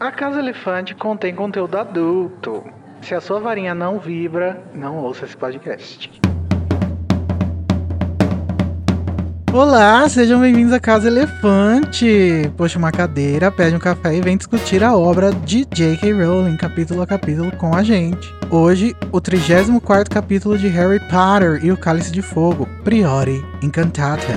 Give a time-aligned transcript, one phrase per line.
[0.00, 2.62] A Casa Elefante contém conteúdo adulto.
[3.02, 6.08] Se a sua varinha não vibra, não ouça esse podcast.
[9.52, 12.48] Olá, sejam bem-vindos à Casa Elefante.
[12.56, 16.12] Puxa uma cadeira, pede um café e vem discutir a obra de J.K.
[16.12, 18.32] Rowling, capítulo a capítulo, com a gente.
[18.52, 24.36] Hoje, o 34 capítulo de Harry Potter e o Cálice de Fogo, Priori Incantatem.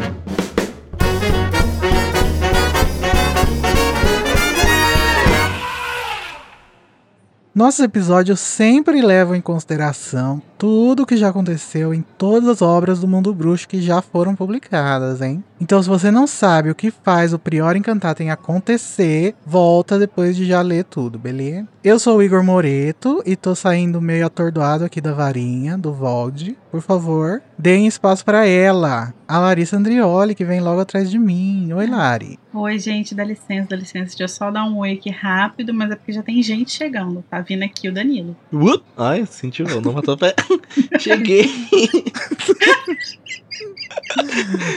[7.54, 13.00] Nossos episódios sempre levam em consideração tudo o que já aconteceu em todas as obras
[13.00, 15.44] do mundo bruxo que já foram publicadas, hein?
[15.60, 20.46] Então, se você não sabe o que faz o Prior Encantatem acontecer, volta depois de
[20.46, 21.68] já ler tudo, beleza?
[21.84, 26.56] Eu sou o Igor Moreto e tô saindo meio atordoado aqui da varinha, do Vold.
[26.70, 31.74] Por favor, deem espaço para ela, a Larissa Andrioli, que vem logo atrás de mim.
[31.74, 32.40] Oi, Lari.
[32.54, 34.10] Oi, gente, dá licença, dá licença.
[34.10, 37.24] Deixa eu só dar um oi aqui rápido, mas é porque já tem gente chegando.
[37.30, 38.36] Tá vindo aqui o Danilo.
[38.52, 38.84] What?
[38.98, 40.36] Ai, sentiu, não matou pé.
[41.00, 41.50] Cheguei.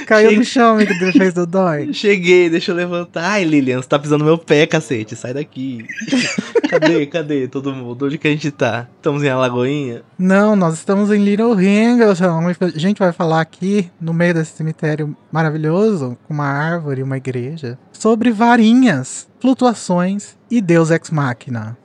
[0.06, 0.38] Caiu Cheguei.
[0.38, 1.92] no chão, amigo, que fez do dói.
[1.92, 3.24] Cheguei, deixa eu levantar.
[3.24, 5.16] Ai, Lilian, você tá pisando no meu pé, cacete.
[5.16, 5.86] Sai daqui.
[6.68, 8.06] cadê, cadê todo mundo?
[8.06, 8.88] Onde que a gente tá?
[8.96, 10.02] Estamos em Alagoinha?
[10.18, 11.98] Não, nós estamos em Little Ring.
[12.02, 17.16] A gente vai falar aqui, no meio desse cemitério maravilhoso, com uma árvore e uma
[17.16, 21.76] igreja, sobre varinhas, flutuações e Deus Ex Machina.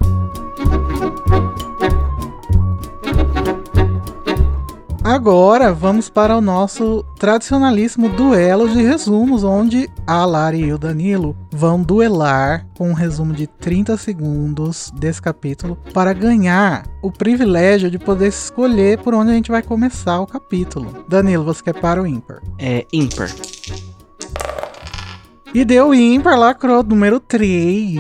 [5.03, 11.35] Agora vamos para o nosso tradicionalíssimo duelo de resumos, onde a Lari e o Danilo
[11.51, 17.97] vão duelar com um resumo de 30 segundos desse capítulo para ganhar o privilégio de
[17.97, 21.03] poder escolher por onde a gente vai começar o capítulo.
[21.09, 22.39] Danilo, você quer para o ímpar?
[22.59, 23.31] É ímpar.
[25.53, 27.97] E deu ímpar, lacrou, número 3.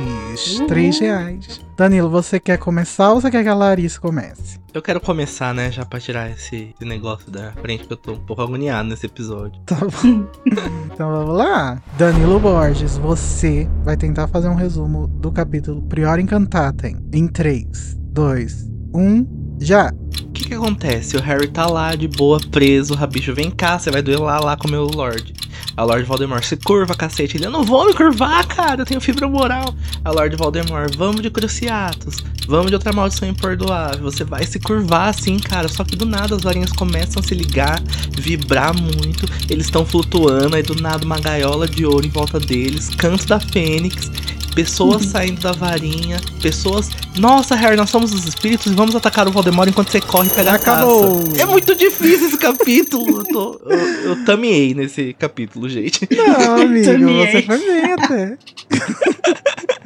[0.59, 0.67] Uhum.
[0.67, 1.61] 3 reais.
[1.75, 4.57] Danilo, você quer começar ou você quer que a Larissa comece?
[4.73, 8.13] Eu quero começar, né, já pra tirar esse, esse negócio da frente, porque eu tô
[8.13, 9.61] um pouco agoniado nesse episódio.
[9.65, 10.25] Tá bom.
[10.93, 11.81] então vamos lá.
[11.97, 18.69] Danilo Borges, você vai tentar fazer um resumo do capítulo Prior Encantatem em 3, 2,
[18.95, 19.91] 1, já.
[20.23, 21.17] O que que acontece?
[21.17, 24.55] O Harry tá lá de boa, preso, o Rabicho vem cá, você vai duelar lá
[24.55, 25.33] com o meu Lorde.
[25.77, 27.37] A Lord Voldemort se curva, cacete.
[27.37, 29.73] Ele, eu não vou me curvar, cara, eu tenho fibra moral.
[30.03, 32.17] A Lord Voldemort, vamos de Cruciatus,
[32.47, 34.03] vamos de outra maldição imperdoável.
[34.03, 35.67] Você vai se curvar assim, cara.
[35.67, 37.81] Só que do nada as varinhas começam a se ligar,
[38.17, 39.25] vibrar muito.
[39.49, 43.39] Eles estão flutuando, aí do nada uma gaiola de ouro em volta deles, canto da
[43.39, 44.11] Fênix
[44.53, 46.89] pessoas saindo da varinha, pessoas.
[47.17, 50.31] Nossa, Harry, nós somos os espíritos e vamos atacar o Voldemort enquanto você corre e
[50.31, 51.19] pega Acabou.
[51.19, 51.41] a taça.
[51.41, 53.19] É muito difícil esse capítulo.
[53.19, 56.07] eu, tô, eu, eu tameei nesse capítulo, gente.
[56.15, 58.37] Não, amigo, você foi bem até.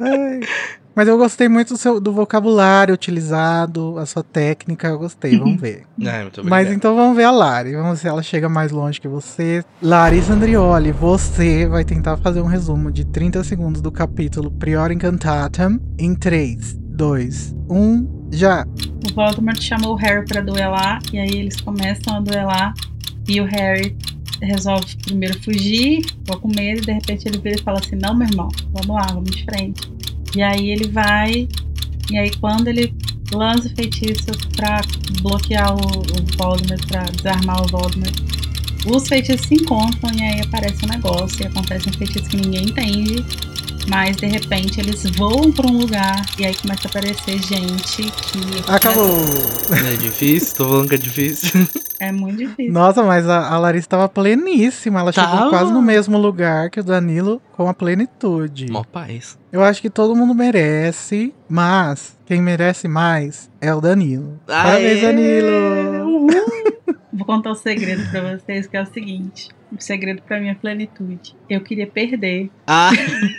[0.00, 0.40] Ai.
[0.96, 5.60] Mas eu gostei muito do, seu, do vocabulário utilizado, a sua técnica, eu gostei, vamos
[5.60, 5.82] ver.
[6.00, 8.98] É, muito Mas então vamos ver a Lari, vamos ver se ela chega mais longe
[8.98, 9.62] que você.
[9.82, 15.78] Larissa Andrioli, você vai tentar fazer um resumo de 30 segundos do capítulo Prior Incantatem
[15.98, 18.66] em 3, 2, 1, já.
[19.10, 22.72] O Voldemort chamou o Harry para duelar, e aí eles começam a duelar,
[23.28, 23.94] e o Harry
[24.40, 28.16] resolve primeiro fugir, ficou com medo, e de repente ele vira e fala assim: Não,
[28.16, 29.95] meu irmão, vamos lá, vamos de frente.
[30.34, 31.48] E aí ele vai.
[32.10, 32.94] E aí quando ele
[33.32, 34.26] lança o feitiço
[34.56, 34.80] pra
[35.20, 38.14] bloquear o, o Voldemort, pra desarmar o Voldemort,
[38.86, 42.66] os feitiços se encontram e aí aparece um negócio e acontece um feitiço que ninguém
[42.66, 43.24] entende.
[43.88, 48.38] Mas de repente eles voam para um lugar e aí começa a aparecer gente que.
[48.68, 49.20] Acabou!
[49.70, 51.66] É difícil, tô falando que é difícil.
[51.98, 52.72] É muito difícil.
[52.72, 55.00] Nossa, mas a, a Larissa estava pleníssima.
[55.00, 55.26] Ela tá.
[55.26, 58.70] chegou quase no mesmo lugar que o Danilo com a plenitude.
[58.70, 59.38] Mó paz.
[59.50, 64.38] Eu acho que todo mundo merece, mas quem merece mais é o Danilo.
[64.46, 64.62] Aê!
[64.62, 66.04] Parabéns, Danilo!
[66.04, 66.26] Uhum.
[67.14, 69.48] Vou contar um segredo pra vocês, que é o seguinte.
[69.72, 71.34] O um segredo pra minha plenitude.
[71.48, 72.50] Eu queria perder.
[72.66, 72.90] Ah,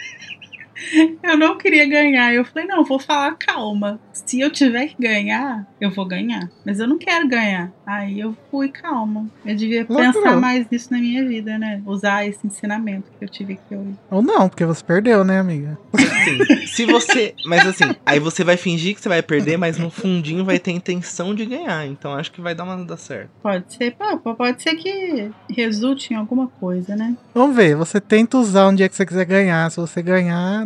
[1.23, 2.33] Eu não queria ganhar.
[2.33, 3.99] Eu falei, não, vou falar calma.
[4.13, 6.49] Se eu tiver que ganhar, eu vou ganhar.
[6.65, 7.71] Mas eu não quero ganhar.
[7.85, 9.27] Aí eu fui calma.
[9.45, 10.13] Eu devia Loucura.
[10.13, 11.81] pensar mais nisso na minha vida, né?
[11.85, 13.95] Usar esse ensinamento que eu tive aqui hoje.
[14.09, 15.77] Ou não, porque você perdeu, né, amiga?
[15.93, 17.33] assim, se você.
[17.45, 20.71] Mas assim, aí você vai fingir que você vai perder, mas no fundinho vai ter
[20.71, 21.85] intenção de ganhar.
[21.85, 23.29] Então acho que vai dar uma dar certo.
[23.41, 27.15] Pode ser, pô, pode ser que resulte em alguma coisa, né?
[27.33, 29.69] Vamos ver, você tenta usar um dia que você quiser ganhar.
[29.71, 30.65] Se você ganhar,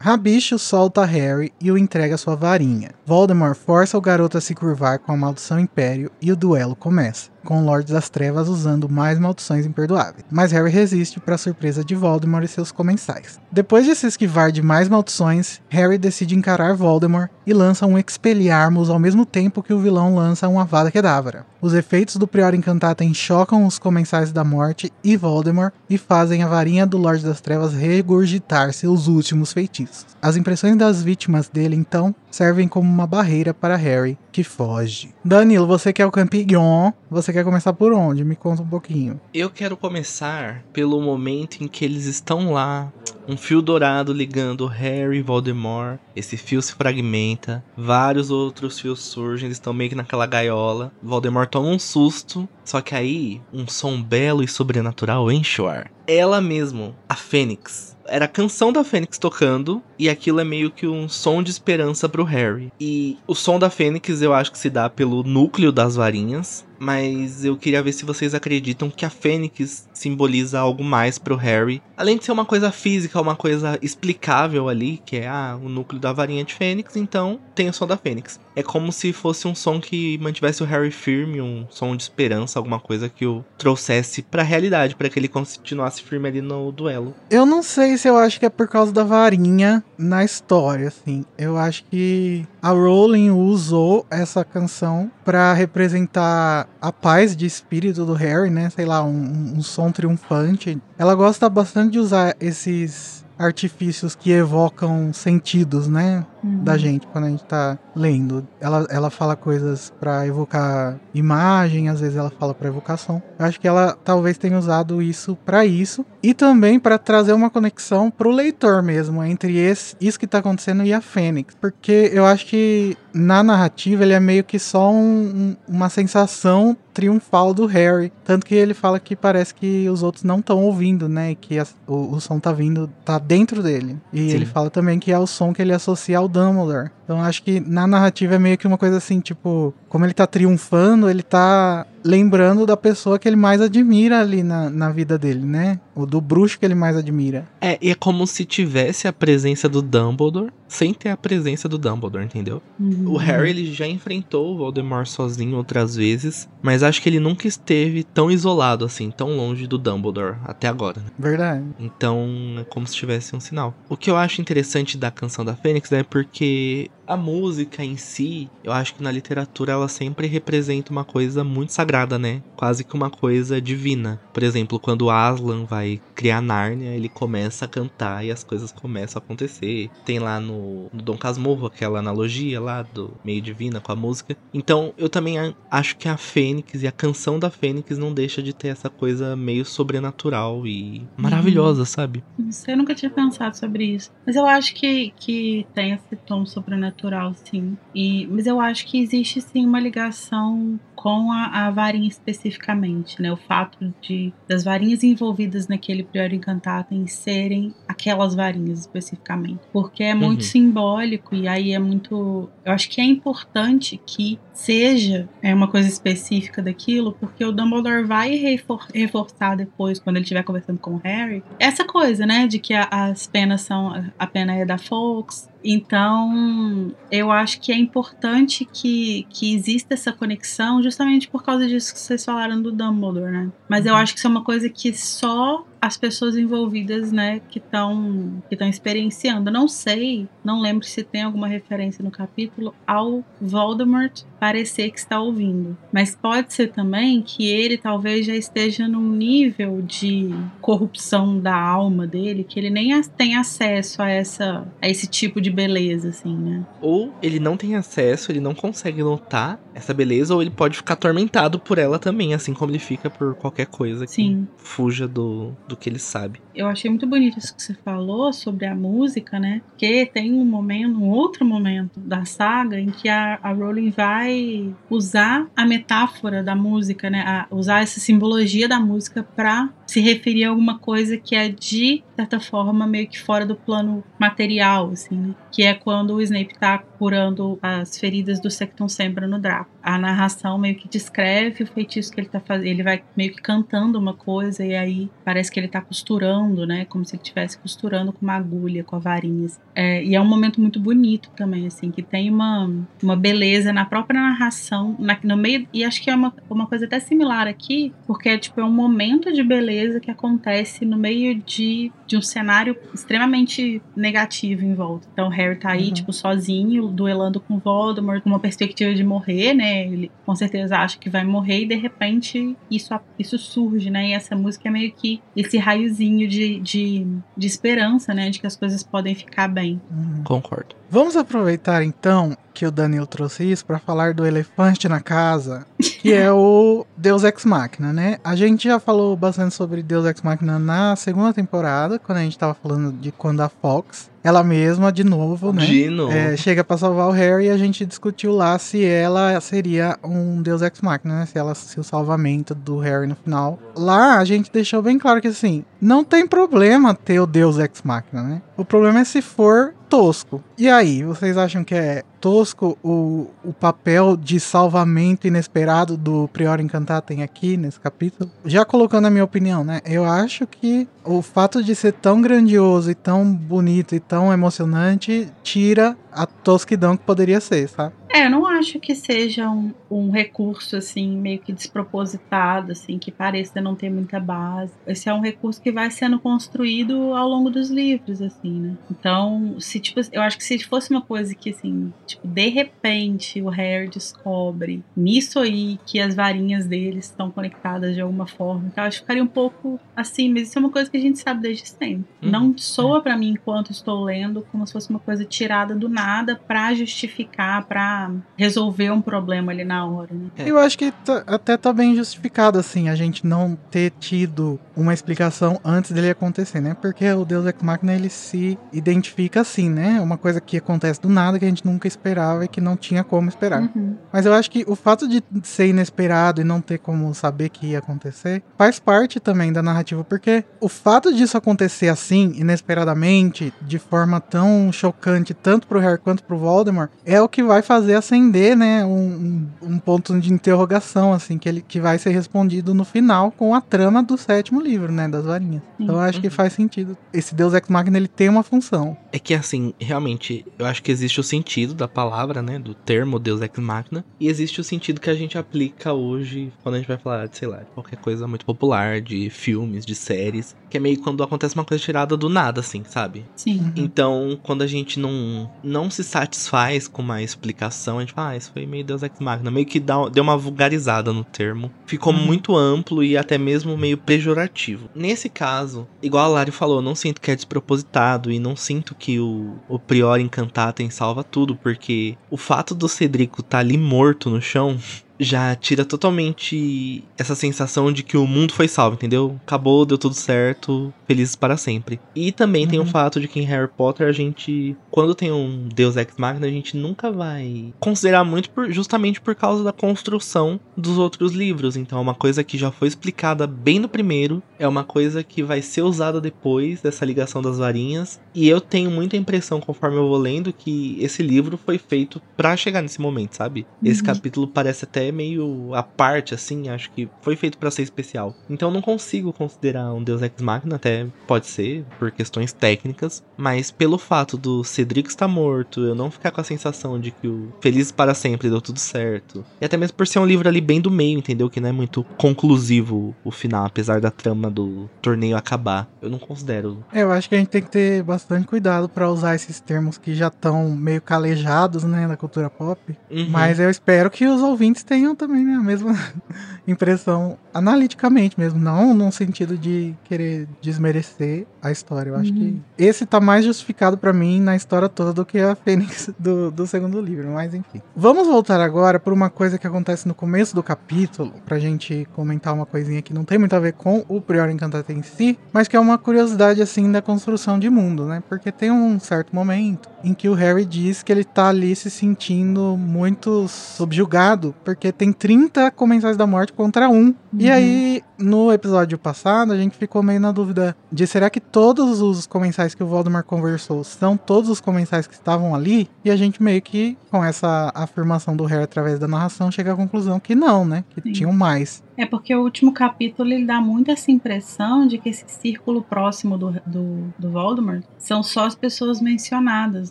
[0.00, 2.92] Rabicho solta Harry e o entrega sua varinha.
[3.04, 7.30] Voldemort força o garoto a se curvar com a maldição Império e o duelo começa,
[7.48, 10.22] com o Lorde das Trevas usando mais maldições imperdoáveis.
[10.30, 13.40] Mas Harry resiste para surpresa de Voldemort e seus comensais.
[13.50, 18.90] Depois de se esquivar de mais maldições, Harry decide encarar Voldemort e lança um Expelliarmus
[18.90, 21.46] ao mesmo tempo que o vilão lança uma Avada Kedavra.
[21.58, 26.46] Os efeitos do Prior Incantatem chocam os comensais da morte e Voldemort e fazem a
[26.46, 30.06] varinha do Lorde das Trevas regurgitar seus últimos feitiços.
[30.20, 35.14] As impressões das vítimas dele, então, servem como uma barreira para Harry, que foge.
[35.24, 38.24] Danilo, você que é o campeão, você quer começar por onde?
[38.24, 39.20] Me conta um pouquinho.
[39.32, 42.92] Eu quero começar pelo momento em que eles estão lá,
[43.28, 45.98] um fio dourado ligando Harry e Voldemort.
[46.16, 50.90] Esse fio se fragmenta, vários outros fios surgem, eles estão meio que naquela gaiola.
[51.02, 55.90] Voldemort toma um susto, só que aí um som belo e sobrenatural enche o ar.
[56.06, 60.86] Ela mesmo, a Fênix, era a canção da Fênix tocando e aquilo é meio que
[60.86, 62.72] um som de esperança pro Harry.
[62.80, 67.44] E o som da Fênix eu acho que se dá pelo núcleo das varinhas, mas
[67.44, 71.82] eu queria ver se vocês acreditam que a Fênix simboliza algo mais pro Harry.
[71.96, 76.00] Além de ser uma coisa física, uma coisa explicável ali, que é ah, o núcleo
[76.00, 78.38] da varinha de Fênix, então tem o som da Fênix.
[78.54, 82.56] É como se fosse um som que mantivesse o Harry firme, um som de esperança,
[82.56, 87.12] alguma coisa que o trouxesse pra realidade, para que ele continuasse firme ali no duelo.
[87.28, 91.24] Eu não sei se eu acho que é por causa da varinha na história, assim.
[91.36, 98.12] Eu acho que a Rowling usou essa canção para representar a paz de espírito do
[98.12, 98.70] Harry, né?
[98.70, 100.80] Sei lá, um, um som triunfante.
[100.96, 106.26] Ela gosta bastante de usar esses artifícios que evocam sentidos, né?
[106.42, 108.46] Da gente quando a gente tá lendo.
[108.60, 113.22] Ela, ela fala coisas para evocar imagem, às vezes ela fala para evocação.
[113.38, 117.50] Eu acho que ela talvez tenha usado isso para isso e também para trazer uma
[117.50, 122.24] conexão pro leitor mesmo entre esse, isso que tá acontecendo e a Fênix, porque eu
[122.24, 127.64] acho que na narrativa ele é meio que só um- um- uma sensação triunfal do
[127.66, 131.34] Harry, tanto que ele fala que parece que os outros não estão ouvindo, né, e
[131.36, 133.96] que as- o, o som tá vindo, tá dentro dele.
[134.12, 134.36] E Sim.
[134.36, 136.90] ele fala também que é o som que ele associa ao Dumbledore.
[137.04, 140.26] Então acho que na narrativa é meio que uma coisa assim, tipo, como ele tá
[140.26, 145.44] triunfando, ele tá lembrando da pessoa que ele mais admira ali na, na vida dele,
[145.44, 145.80] né?
[145.94, 147.46] O do bruxo que ele mais admira.
[147.60, 151.78] É, e é como se tivesse a presença do Dumbledore sem ter a presença do
[151.78, 152.62] Dumbledore, entendeu?
[152.78, 153.12] Uhum.
[153.12, 157.48] O Harry ele já enfrentou o Voldemort sozinho outras vezes, mas acho que ele nunca
[157.48, 161.00] esteve tão isolado assim, tão longe do Dumbledore até agora.
[161.00, 161.06] né?
[161.18, 161.64] Verdade.
[161.78, 162.28] Então
[162.60, 163.74] é como se tivesse um sinal.
[163.88, 168.50] O que eu acho interessante da canção da Fênix é porque a música em si,
[168.62, 171.87] eu acho que na literatura ela sempre representa uma coisa muito sagrada,
[172.18, 172.42] né?
[172.56, 174.20] Quase que uma coisa divina.
[174.32, 179.20] Por exemplo, quando Aslan vai criar Nárnia, ele começa a cantar e as coisas começam
[179.20, 179.90] a acontecer.
[180.04, 184.36] Tem lá no, no Dom Casmurro aquela analogia lá do meio divina com a música.
[184.52, 188.52] Então eu também acho que a Fênix e a canção da Fênix não deixa de
[188.52, 192.22] ter essa coisa meio sobrenatural e maravilhosa, sabe?
[192.38, 194.10] Não sei, eu nunca tinha pensado sobre isso.
[194.26, 197.76] Mas eu acho que, que tem esse tom sobrenatural, sim.
[197.94, 203.30] E, mas eu acho que existe sim uma ligação com a, a varinha especificamente, né?
[203.32, 209.60] O fato de das varinhas envolvidas naquele Prior Incantatem serem aquelas varinhas especificamente.
[209.72, 210.48] Porque é muito Uhum.
[210.48, 212.48] simbólico e aí é muito.
[212.64, 218.04] Eu acho que é importante que seja é, uma coisa específica daquilo, porque o Dumbledore
[218.04, 222.46] vai refor- reforçar depois, quando ele estiver conversando com o Harry, essa coisa, né?
[222.48, 223.78] De que a- as penas são.
[224.18, 230.12] A pena é da Fox, Então, eu acho que é importante que, que exista essa
[230.12, 233.50] conexão justamente por causa disso que vocês falaram do Dumbledore, né?
[233.68, 237.58] Mas eu acho que isso é uma coisa que só as pessoas envolvidas, né, que
[237.58, 239.50] estão que estão experienciando.
[239.50, 245.20] Não sei, não lembro se tem alguma referência no capítulo ao Voldemort parecer que está
[245.20, 250.30] ouvindo, mas pode ser também que ele talvez já esteja num nível de
[250.60, 255.50] corrupção da alma dele que ele nem tem acesso a essa a esse tipo de
[255.50, 256.64] beleza assim, né?
[256.80, 260.94] Ou ele não tem acesso, ele não consegue notar essa beleza ou ele pode ficar
[260.94, 264.46] atormentado por ela também, assim como ele fica por qualquer coisa Sim.
[264.56, 266.40] que fuja do do que ele sabe.
[266.54, 269.60] Eu achei muito bonito isso que você falou sobre a música, né?
[269.68, 274.74] Porque tem um momento, um outro momento da saga em que a, a Rowling vai
[274.90, 277.20] usar a metáfora da música, né?
[277.20, 282.02] A, usar essa simbologia da música para se referir a alguma coisa que é de
[282.16, 285.34] certa forma meio que fora do plano material, assim, né?
[285.50, 289.70] Que é quando o Snape tá curando as feridas do Sectum Sempra no Draco.
[289.82, 292.66] A narração meio que descreve o feitiço que ele tá fazendo.
[292.66, 296.84] Ele vai meio que cantando uma coisa e aí parece que ele tá costurando, né?
[296.84, 299.38] Como se ele estivesse costurando com uma agulha, com a varinha.
[299.74, 302.70] É, e é um momento muito bonito também, assim, que tem uma,
[303.02, 305.66] uma beleza na própria narração, na, no meio.
[305.72, 308.72] E acho que é uma, uma coisa até similar aqui, porque é tipo é um
[308.72, 315.08] momento de beleza que acontece no meio de, de um cenário extremamente negativo em volta.
[315.12, 315.94] Então o Harry tá aí, Uhum.
[315.94, 319.86] tipo, sozinho, duelando com Voldemort, com uma perspectiva de morrer, né?
[319.86, 324.08] Ele com certeza acha que vai morrer e de repente isso, isso surge, né?
[324.08, 328.30] E essa música é meio que esse raiozinho de, de, de esperança, né?
[328.30, 329.80] De que as coisas podem ficar bem.
[329.90, 330.22] Uhum.
[330.24, 330.74] Concordo.
[330.90, 336.12] Vamos aproveitar então que o Daniel trouxe isso para falar do elefante na casa, que
[336.12, 338.18] é o Deus Ex Machina, né?
[338.24, 342.36] A gente já falou bastante sobre Deus Ex Machina na segunda temporada, quando a gente
[342.36, 345.64] tava falando de quando a Fox, ela mesma de novo, né?
[345.64, 346.10] Dino.
[346.10, 350.42] É, chega pra salvar o Harry e a gente discutiu lá se ela seria um
[350.42, 351.26] Deus Ex Machina, né?
[351.26, 353.56] Se ela se o salvamento do Harry no final.
[353.76, 357.82] Lá a gente deixou bem claro que assim, não tem problema ter o Deus Ex
[357.84, 358.42] Machina, né?
[358.56, 360.42] O problema é se for tosco.
[360.56, 366.60] E aí, vocês acham que é tosco o, o papel de salvamento inesperado do Prior
[366.60, 368.30] Encantatem aqui nesse capítulo?
[368.44, 369.80] Já colocando a minha opinião, né?
[369.84, 375.28] Eu acho que o fato de ser tão grandioso e tão bonito e tão emocionante
[375.42, 377.94] tira a tosquidão que poderia ser, sabe?
[378.10, 383.12] É, eu não acho que seja um, um recurso assim meio que despropositado, assim, que
[383.12, 384.72] pareça não ter muita base.
[384.86, 388.76] Esse é um recurso que vai sendo construído ao longo dos livros, assim, né?
[388.90, 393.42] Então, se tipo, eu acho que se fosse uma coisa que assim, tipo, de repente
[393.42, 398.84] o Harry descobre nisso aí que as varinhas dele estão conectadas de alguma forma, então
[398.84, 401.18] eu acho que ficaria um pouco assim, mas isso é uma coisa que a gente
[401.18, 402.06] sabe desde sempre.
[402.22, 402.30] Uhum.
[402.30, 406.40] Não soa pra mim enquanto estou lendo como se fosse uma coisa tirada do nada
[406.46, 410.28] pra justificar, pra resolver um problema ali na hora, né?
[410.38, 414.94] Eu acho que tá- até tá bem justificado, assim, a gente não ter tido uma
[414.94, 416.76] explicação antes dele acontecer, né?
[416.80, 420.00] Porque o Deus Ex Machina, ele se identifica assim, né?
[420.00, 423.02] Uma coisa que acontece do nada, que a gente nunca esperava e que não tinha
[423.04, 423.62] como esperar.
[423.62, 423.96] Uhum.
[424.12, 427.68] Mas eu acho que o fato de ser inesperado e não ter como saber que
[427.68, 433.78] ia acontecer faz parte também da narrativa, porque o fato disso acontecer assim, inesperadamente, de
[433.78, 438.56] forma tão chocante, tanto pro Harry quanto pro Voldemort, é o que vai fazer acender,
[438.56, 443.30] né, um, um- ponto de interrogação, assim, que ele que vai ser respondido no final
[443.30, 445.62] com a trama do sétimo livro, né, das varinhas.
[445.78, 446.32] Então eu acho que Uhum.
[446.32, 446.96] faz sentido.
[447.12, 448.96] Esse Deus Ex Machina, ele tem uma função.
[449.12, 452.58] É que assim, realmente, eu acho que existe o sentido da palavra, né?
[452.58, 454.04] Do termo Deus Ex Machina.
[454.20, 457.36] E existe o sentido que a gente aplica hoje quando a gente vai falar de,
[457.38, 460.54] sei lá, de qualquer coisa muito popular, de filmes, de séries.
[460.68, 463.24] Que é meio quando acontece uma coisa tirada do nada, assim, sabe?
[463.36, 463.72] Sim.
[463.76, 468.36] Então, quando a gente não, não se satisfaz com uma explicação, a gente fala, ah,
[468.36, 469.50] isso foi meio Deus Ex Machina.
[469.50, 471.70] Meio que dá, deu uma vulgarizada no termo.
[471.86, 472.18] Ficou Uhum.
[472.18, 474.88] muito amplo e até mesmo meio pejorativo.
[474.94, 478.94] Nesse caso, igual a Lari falou, eu não sinto que é despropositado e não sinto
[478.94, 484.30] que o, o Prior Encantatem salva tudo, porque o fato do Cedrico tá ali morto
[484.30, 484.78] no chão
[485.18, 489.38] já tira totalmente essa sensação de que o mundo foi salvo, entendeu?
[489.46, 492.00] Acabou, deu tudo certo, felizes para sempre.
[492.14, 492.88] E também tem o Uhum.
[492.88, 496.50] fato de que em Harry Potter a gente, quando tem um Deus Ex Machina, a
[496.50, 501.76] gente nunca vai considerar muito por- justamente por causa da construção dos outros livros.
[501.76, 505.42] Então é uma coisa que já foi explicada bem no primeiro, é uma coisa que
[505.42, 508.20] vai ser usada depois dessa ligação das varinhas.
[508.34, 512.56] E eu tenho muita impressão, conforme eu vou lendo, que esse livro foi feito pra
[512.56, 513.66] chegar nesse momento, sabe?
[513.82, 514.06] Esse Uhum.
[514.06, 518.34] capítulo parece até é meio à parte, assim, acho que foi feito para ser especial.
[518.48, 523.70] Então não consigo considerar um Deus Ex Machina, até pode ser, por questões técnicas, mas
[523.70, 527.52] pelo fato do Cedric estar morto, eu não ficar com a sensação de que o
[527.60, 530.80] Feliz para Sempre deu tudo certo, e até mesmo por ser um livro ali bem
[530.80, 531.48] do meio, entendeu?
[531.48, 535.88] Que não é muito conclusivo o final, apesar da trama do torneio acabar.
[536.02, 536.84] Eu não considero.
[536.92, 539.98] É, eu acho que a gente tem que ter bastante cuidado para usar esses termos
[539.98, 542.80] que já estão meio calejados, né, na cultura pop.
[543.10, 543.28] Uhum.
[543.28, 545.94] Mas eu espero que os ouvintes tenham também né, a mesma
[546.66, 552.10] impressão analiticamente mesmo, não num sentido de querer desmerecer a história.
[552.10, 552.60] Eu acho que Uhum.
[552.78, 556.66] esse tá mais justificado pra mim na história toda do que a Fênix do, do
[556.66, 557.80] segundo livro, mas enfim.
[557.96, 562.54] Vamos voltar agora por uma coisa que acontece no começo do capítulo, pra gente comentar
[562.54, 565.66] uma coisinha que não tem muito a ver com o Prior Encantate em si, mas
[565.68, 568.22] que é uma curiosidade assim da construção de mundo, né?
[568.28, 571.90] Porque tem um certo momento em que o Harry diz que ele tá ali se
[571.90, 577.14] sentindo muito subjugado, porque tem 30 comensais da morte contra um.
[577.38, 577.52] E Uhum.
[577.52, 582.26] aí, no episódio passado, a gente ficou meio na dúvida de será que todos os
[582.26, 585.88] comensais que o Voldemort conversou são todos os comensais que estavam ali?
[586.04, 589.76] E a gente meio que, com essa afirmação do Harry através da narração, chega à
[589.76, 590.84] conclusão que não, né?
[590.90, 591.12] Que Sim.
[591.12, 591.82] tinham mais.
[591.98, 596.38] É porque o último capítulo ele dá muito essa impressão de que esse círculo próximo
[596.38, 599.90] do, do, do Voldemort são só as pessoas mencionadas,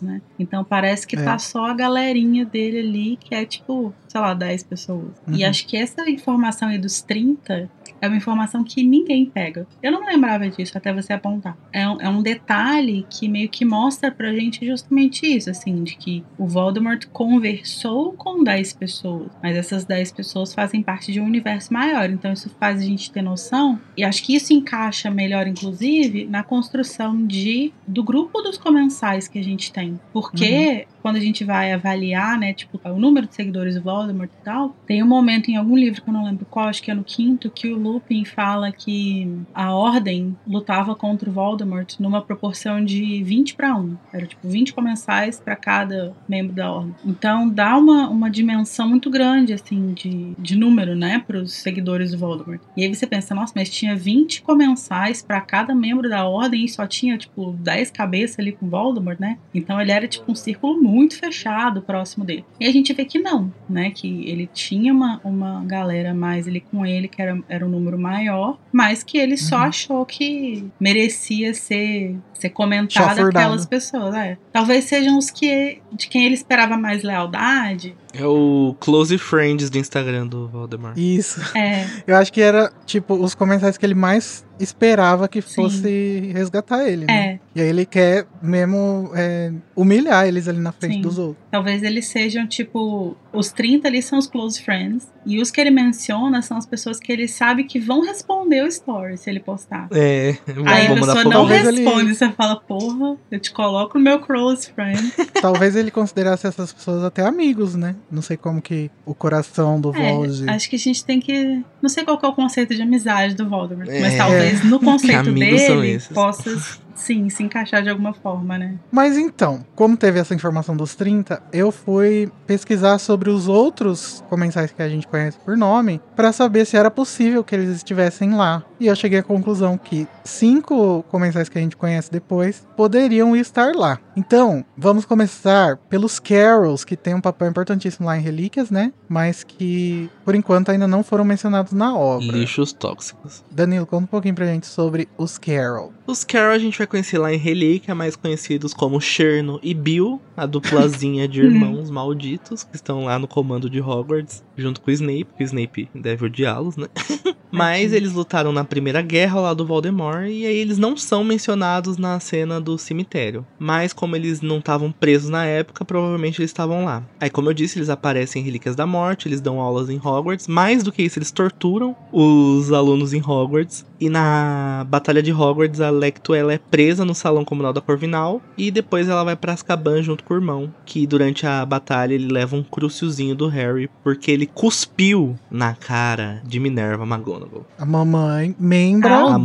[0.00, 0.22] né?
[0.38, 1.22] Então parece que É.
[1.22, 5.10] tá só a galerinha dele ali, que é tipo, sei lá, 10 pessoas.
[5.28, 5.50] E Uhum.
[5.50, 9.66] acho que essa informação aí dos 30 é uma informação que ninguém pega.
[9.82, 11.56] Eu não lembrava disso até você apontar.
[11.72, 15.96] É um, é um detalhe que meio que mostra pra gente justamente isso, assim, de
[15.96, 21.24] que o Voldemort conversou com 10 pessoas, mas essas 10 pessoas fazem parte de um
[21.24, 22.08] universo maior.
[22.10, 26.42] Então isso faz a gente ter noção, e acho que isso encaixa melhor, inclusive, na
[26.42, 29.98] construção de do grupo dos comensais que a gente tem.
[30.12, 34.44] Porque quando a gente vai avaliar, né, tipo, o número de seguidores do Voldemort e
[34.44, 36.94] tal, tem um momento em algum livro que eu não lembro qual, acho que é
[36.94, 42.84] no quinto, que o Lupin fala que a Ordem lutava contra o Voldemort numa proporção
[42.84, 43.96] de 20 para 1.
[44.12, 46.94] Era tipo 20 comensais para cada membro da Ordem.
[47.06, 52.10] Então dá uma, uma dimensão muito grande, assim, de, de número, né, para os seguidores
[52.10, 52.60] do Voldemort.
[52.76, 56.68] E aí você pensa, nossa, mas tinha 20 comensais para cada membro da Ordem e
[56.68, 59.38] só tinha, tipo, 10 cabeças ali com Voldemort, né?
[59.54, 62.44] Então ele era, tipo, um círculo muito fechado próximo dele.
[62.58, 63.90] E a gente vê que não, né?
[63.90, 67.98] Que ele tinha uma, uma galera mais ali com ele, que era, era um número
[67.98, 69.62] maior, mas que ele só Uhum.
[69.64, 74.14] achou que merecia ser, ser comentado aquelas pessoas.
[74.14, 74.38] É.
[74.52, 77.94] Talvez sejam os que de quem ele esperava mais lealdade.
[78.12, 80.96] É o Close Friends do Instagram do Voldemort.
[80.96, 81.40] Isso.
[81.56, 86.88] É, Eu acho que era, tipo, os comentários que ele mais esperava que fosse resgatar
[86.88, 87.12] ele, né?
[87.14, 87.40] é.
[87.54, 91.00] E aí ele quer mesmo é, humilhar eles ali na frente Sim.
[91.00, 91.44] dos outros.
[91.50, 95.06] Talvez eles sejam, tipo, os 30 ali são os close friends.
[95.26, 98.66] E os que ele menciona são as pessoas que ele sabe que vão responder o
[98.66, 99.88] story se ele postar.
[99.92, 104.04] É, Aí a pessoa não Talvez ele- responde, você fala, porra, eu te coloco no
[104.04, 105.12] meu close friend.
[105.40, 107.94] Talvez ele considerasse essas pessoas até amigos, né?
[108.10, 110.48] Não sei como que o coração do É, Vold...
[110.48, 111.62] acho que a gente tem que.
[111.82, 114.16] Não sei qual que é o conceito de amizade do Voldemort, mas É.
[114.16, 116.08] talvez no conceito dele esses?
[116.08, 116.50] possa,
[116.98, 118.74] sim, se encaixar de alguma forma, né?
[118.90, 124.72] Mas então, como teve essa informação dos 30, eu fui pesquisar sobre os outros comensais
[124.72, 128.62] que a gente conhece por nome para saber se era possível que eles estivessem lá.
[128.80, 133.74] E eu cheguei à conclusão que cinco comensais que a gente conhece depois poderiam estar
[133.74, 133.98] lá.
[134.16, 138.92] Então, vamos começar pelos Carols, que tem um papel importantíssimo lá em Relíquias, né?
[139.08, 142.36] Mas que, por enquanto, ainda não foram mencionados na obra.
[142.36, 143.44] Lixos tóxicos.
[143.50, 145.92] Danilo, conta um pouquinho pra gente sobre os Carol.
[146.06, 150.20] Os Carol a gente vai conhecer lá em Relíquia, mais conhecidos como Cherno e Bill,
[150.36, 154.94] a duplazinha de irmãos malditos que estão lá no comando de Hogwarts, junto com o
[154.94, 156.86] Snape, que o Snape deve odiá-los, né?
[157.50, 161.96] Mas eles lutaram na primeira guerra lá do Voldemort e aí eles não são mencionados
[161.96, 163.46] na cena do cemitério.
[163.58, 167.02] Mas como eles não estavam presos na época, provavelmente eles estavam lá.
[167.20, 170.46] Aí como eu disse, eles aparecem em Relíquias da Morte, eles dão aulas em Hogwarts.
[170.46, 173.86] Mais do que isso, eles torturam os alunos em Hogwarts.
[174.00, 178.40] E na Batalha de Hogwarts, a Lecto ela é presa no Salão Comunal da Corvinal
[178.56, 182.32] e depois ela vai pra Azkaban junto com o irmão, que durante a batalha ele
[182.32, 187.66] leva um cruciozinho do Harry porque ele cuspiu na cara de Minerva McGonagall.
[187.78, 189.38] A mamãe, membro Ah,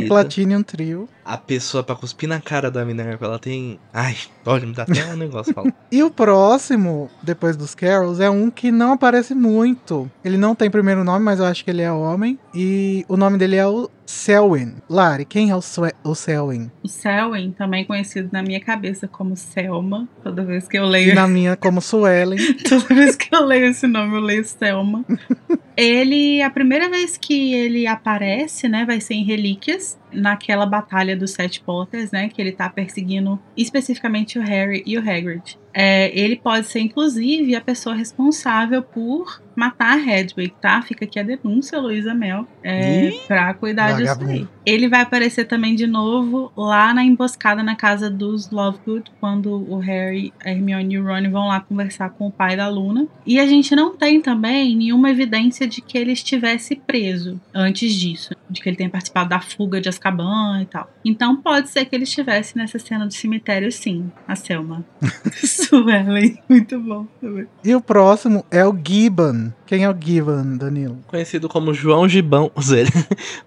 [0.00, 0.06] do.
[0.08, 1.08] Platinum Trio.
[1.24, 3.78] A pessoa pra cuspir na cara da Minerva, ela tem.
[3.92, 5.72] Ai, olha, me dá até um negócio falar.
[5.92, 10.08] E o próximo, depois dos Carols, é um que não aparece muito.
[10.24, 12.38] Ele não tem primeiro nome, mas eu acho que ele é homem.
[12.54, 14.74] E o nome dele é o Selwyn.
[14.88, 16.70] Lari, quem é o, Swe o Selwyn?
[16.84, 20.08] O Selwyn, também conhecido na minha cabeça como Selma.
[20.22, 21.14] Toda vez que eu E leio.
[21.16, 22.38] na minha como Suelen.
[22.68, 25.04] Toda vez que eu leio esse nome, eu leio Selma.
[25.76, 31.32] ele, a primeira vez que ele aparece, né, vai ser em Relíquias, naquela batalha dos
[31.32, 35.58] Sete Potters, né, que ele tá perseguindo especificamente o Harry e o Hagrid.
[35.72, 40.80] É, ele pode ser, inclusive, a pessoa responsável por matar a Hedwig, tá?
[40.80, 44.48] Fica aqui a denúncia, Luísa Mel, é, pra cuidar disso aí.
[44.64, 49.78] Ele vai aparecer também de novo lá na emboscada na casa dos Lovegood, quando o
[49.78, 53.06] Harry, a Hermione e o Ron vão lá conversar com o pai da Luna.
[53.26, 58.34] E a gente não tem também nenhuma evidência de que ele estivesse preso antes disso,
[58.48, 60.90] de que ele tenha participado da fuga de Azkaban e tal.
[61.04, 64.84] Então pode ser que ele estivesse nessa cena do cemitério, sim, a Selma.
[65.66, 67.46] Suelen, muito bom também.
[67.64, 69.52] E o próximo é o Gibbon.
[69.66, 70.98] Quem é o Gibbon, Danilo?
[71.06, 72.50] Conhecido como João Gibão.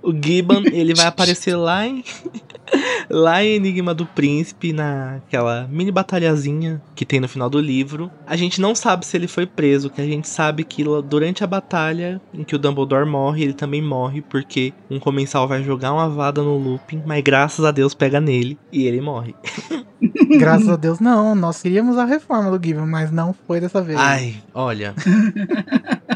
[0.02, 2.04] O Gibbon, ele vai aparecer lá em.
[3.10, 8.10] Lá em Enigma do Príncipe, naquela mini batalhazinha que tem no final do livro.
[8.26, 11.48] A gente não sabe se ele foi preso, que a gente sabe que durante a
[11.48, 16.10] batalha em que o Dumbledore morre, ele também morre porque um comensal vai jogar uma
[16.10, 19.36] vada no Lupin, mas graças a Deus pega nele e ele morre.
[20.38, 21.34] Graças a Deus, não.
[21.36, 23.98] Nós queríamos a reforma do Gibbon, mas não foi dessa vez.
[24.00, 24.94] Ai, olha.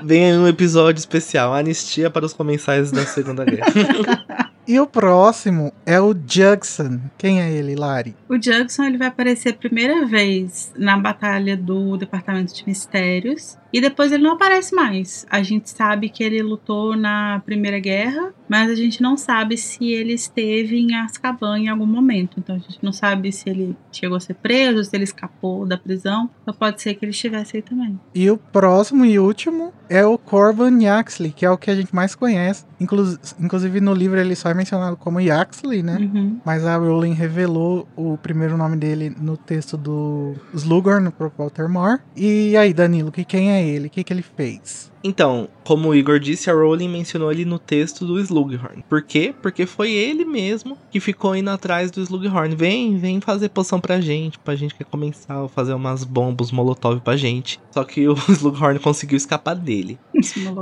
[0.03, 3.67] Vem aí um episódio especial, anistia para os comensais da Segunda Guerra.
[4.67, 6.99] E o próximo é o Jugson.
[7.17, 8.13] Quem é ele, Lari?
[8.27, 13.81] O Judson ele vai aparecer a primeira vez na batalha do Departamento de Mistérios e
[13.81, 15.25] depois ele não aparece mais.
[15.29, 19.85] A gente sabe que ele lutou na Primeira Guerra, mas a gente não sabe se
[19.91, 22.39] ele esteve em Azkaban em algum momento.
[22.39, 25.77] Então a gente não sabe se ele chegou a ser preso, se ele escapou da
[25.77, 26.29] prisão.
[26.41, 27.99] Então pode ser que ele estivesse aí também.
[28.15, 31.93] E o próximo e último é o Corban Yaxley, que é o que a gente
[31.93, 32.65] mais conhece.
[32.79, 35.97] Inclu- inclusive no livro ele só é mencionado como Yaxley, né?
[35.99, 36.39] Uhum.
[36.45, 41.99] Mas a Rowling revelou o primeiro nome dele no texto do Slughorn pro Pottermore.
[42.15, 43.87] E aí, Danilo, que quem é ele?
[43.87, 44.91] O que, que ele fez?
[45.03, 48.83] Então, como o Igor disse, a Rowling mencionou ele no texto do Slughorn.
[48.89, 49.33] Por quê?
[49.41, 52.55] Porque foi ele mesmo que ficou indo atrás do Slughorn.
[52.55, 56.99] Vem, vem fazer poção pra gente, pra gente que é comensal, fazer umas bombas molotov
[57.01, 57.59] pra gente.
[57.71, 59.99] Só que o Slughorn conseguiu escapar dele.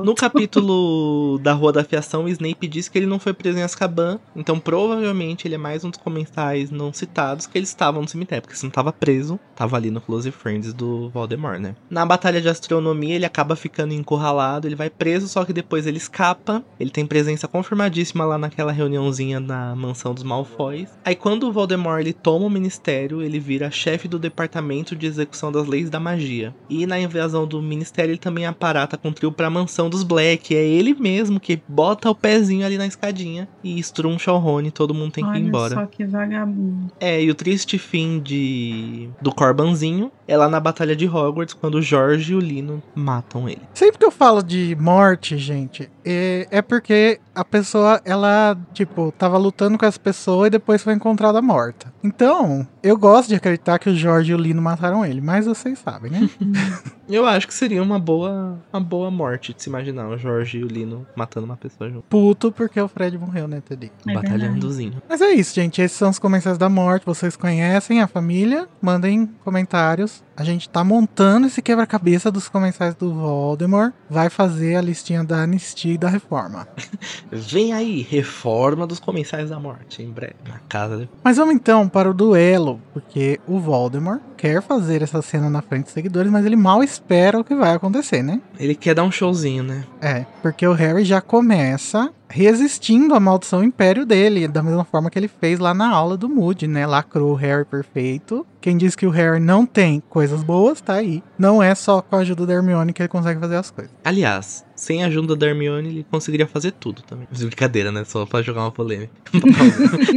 [0.04, 3.64] No capítulo da Rua da Fiação, o Snape disse que ele não foi preso em
[3.64, 8.08] Azkaban, então provavelmente ele é mais um dos comensais não citados que eles estavam no
[8.08, 11.76] cemitério, porque se não tava preso, tava ali no Close Friends do Voldemort, né?
[11.90, 14.25] Na batalha de astronomia, ele acaba ficando encurralado,
[14.66, 19.40] ele vai preso, só que depois ele escapa, ele tem presença confirmadíssima lá naquela reuniãozinha
[19.40, 20.90] na mansão dos Malfoys.
[21.04, 25.52] Aí quando o Voldemort ele toma o ministério, ele vira chefe do departamento de execução
[25.52, 26.56] das leis da magia.
[26.70, 30.56] E na invasão do ministério ele também aparata com o trio pra mansão dos Black,
[30.56, 34.94] é ele mesmo que bota o pezinho ali na escadinha e estruncha o Rony, todo
[34.94, 35.76] mundo tem que Olha ir embora.
[35.76, 36.92] só que vagabundo.
[37.00, 41.76] É, e o triste fim de do Corbanzinho é lá na Batalha de Hogwarts, quando
[41.76, 43.62] o Jorge e o Lino matam ele.
[43.74, 49.38] Sempre que eu falo de morte, gente, é, é porque a pessoa, ela, tipo, tava
[49.38, 51.94] lutando com essa pessoa e depois foi encontrada morta.
[52.04, 55.80] Então, eu gosto de acreditar que o Jorge e o Lino mataram ele, mas vocês
[55.80, 56.30] sabem, né?
[57.08, 60.64] Eu acho que seria uma boa, uma boa morte de se imaginar o Jorge e
[60.64, 62.04] o Lino matando uma pessoa junto.
[62.10, 63.92] Puto porque o Fred morreu, né, Teddy?
[64.08, 65.04] É Batalhandozinho.
[65.08, 65.82] Mas é isso, gente.
[65.82, 67.06] Esses são os comentários da morte.
[67.06, 68.68] Vocês conhecem a família?
[68.82, 70.24] Mandem comentários.
[70.36, 73.94] A gente tá montando esse quebra-cabeça dos comentários do Voldemort.
[74.10, 76.68] Vai fazer a listinha da anistia e da reforma.
[77.32, 81.10] Vem aí, reforma dos comensais da morte, em breve, na casa de...
[81.24, 85.86] Mas vamos então para o duelo, porque o Voldemort quer fazer essa cena na frente
[85.86, 88.42] dos seguidores, mas ele mal espera o que vai acontecer, né?
[88.60, 89.86] Ele quer dar um showzinho, né?
[90.02, 95.18] É, porque o Harry já começa resistindo à maldição império dele, da mesma forma que
[95.18, 96.86] ele fez lá na aula do Moody, né?
[96.86, 98.46] Lacrou o Harry perfeito.
[98.60, 101.24] Quem diz que o Harry não tem coisas boas, tá aí.
[101.38, 103.94] Não é só com a ajuda da Hermione que ele consegue fazer as coisas.
[104.04, 107.28] Aliás, sem a ajuda da Hermione, ele conseguiria fazer tudo também.
[107.32, 108.04] Brincadeira, né?
[108.04, 109.12] Só pra jogar uma polêmica.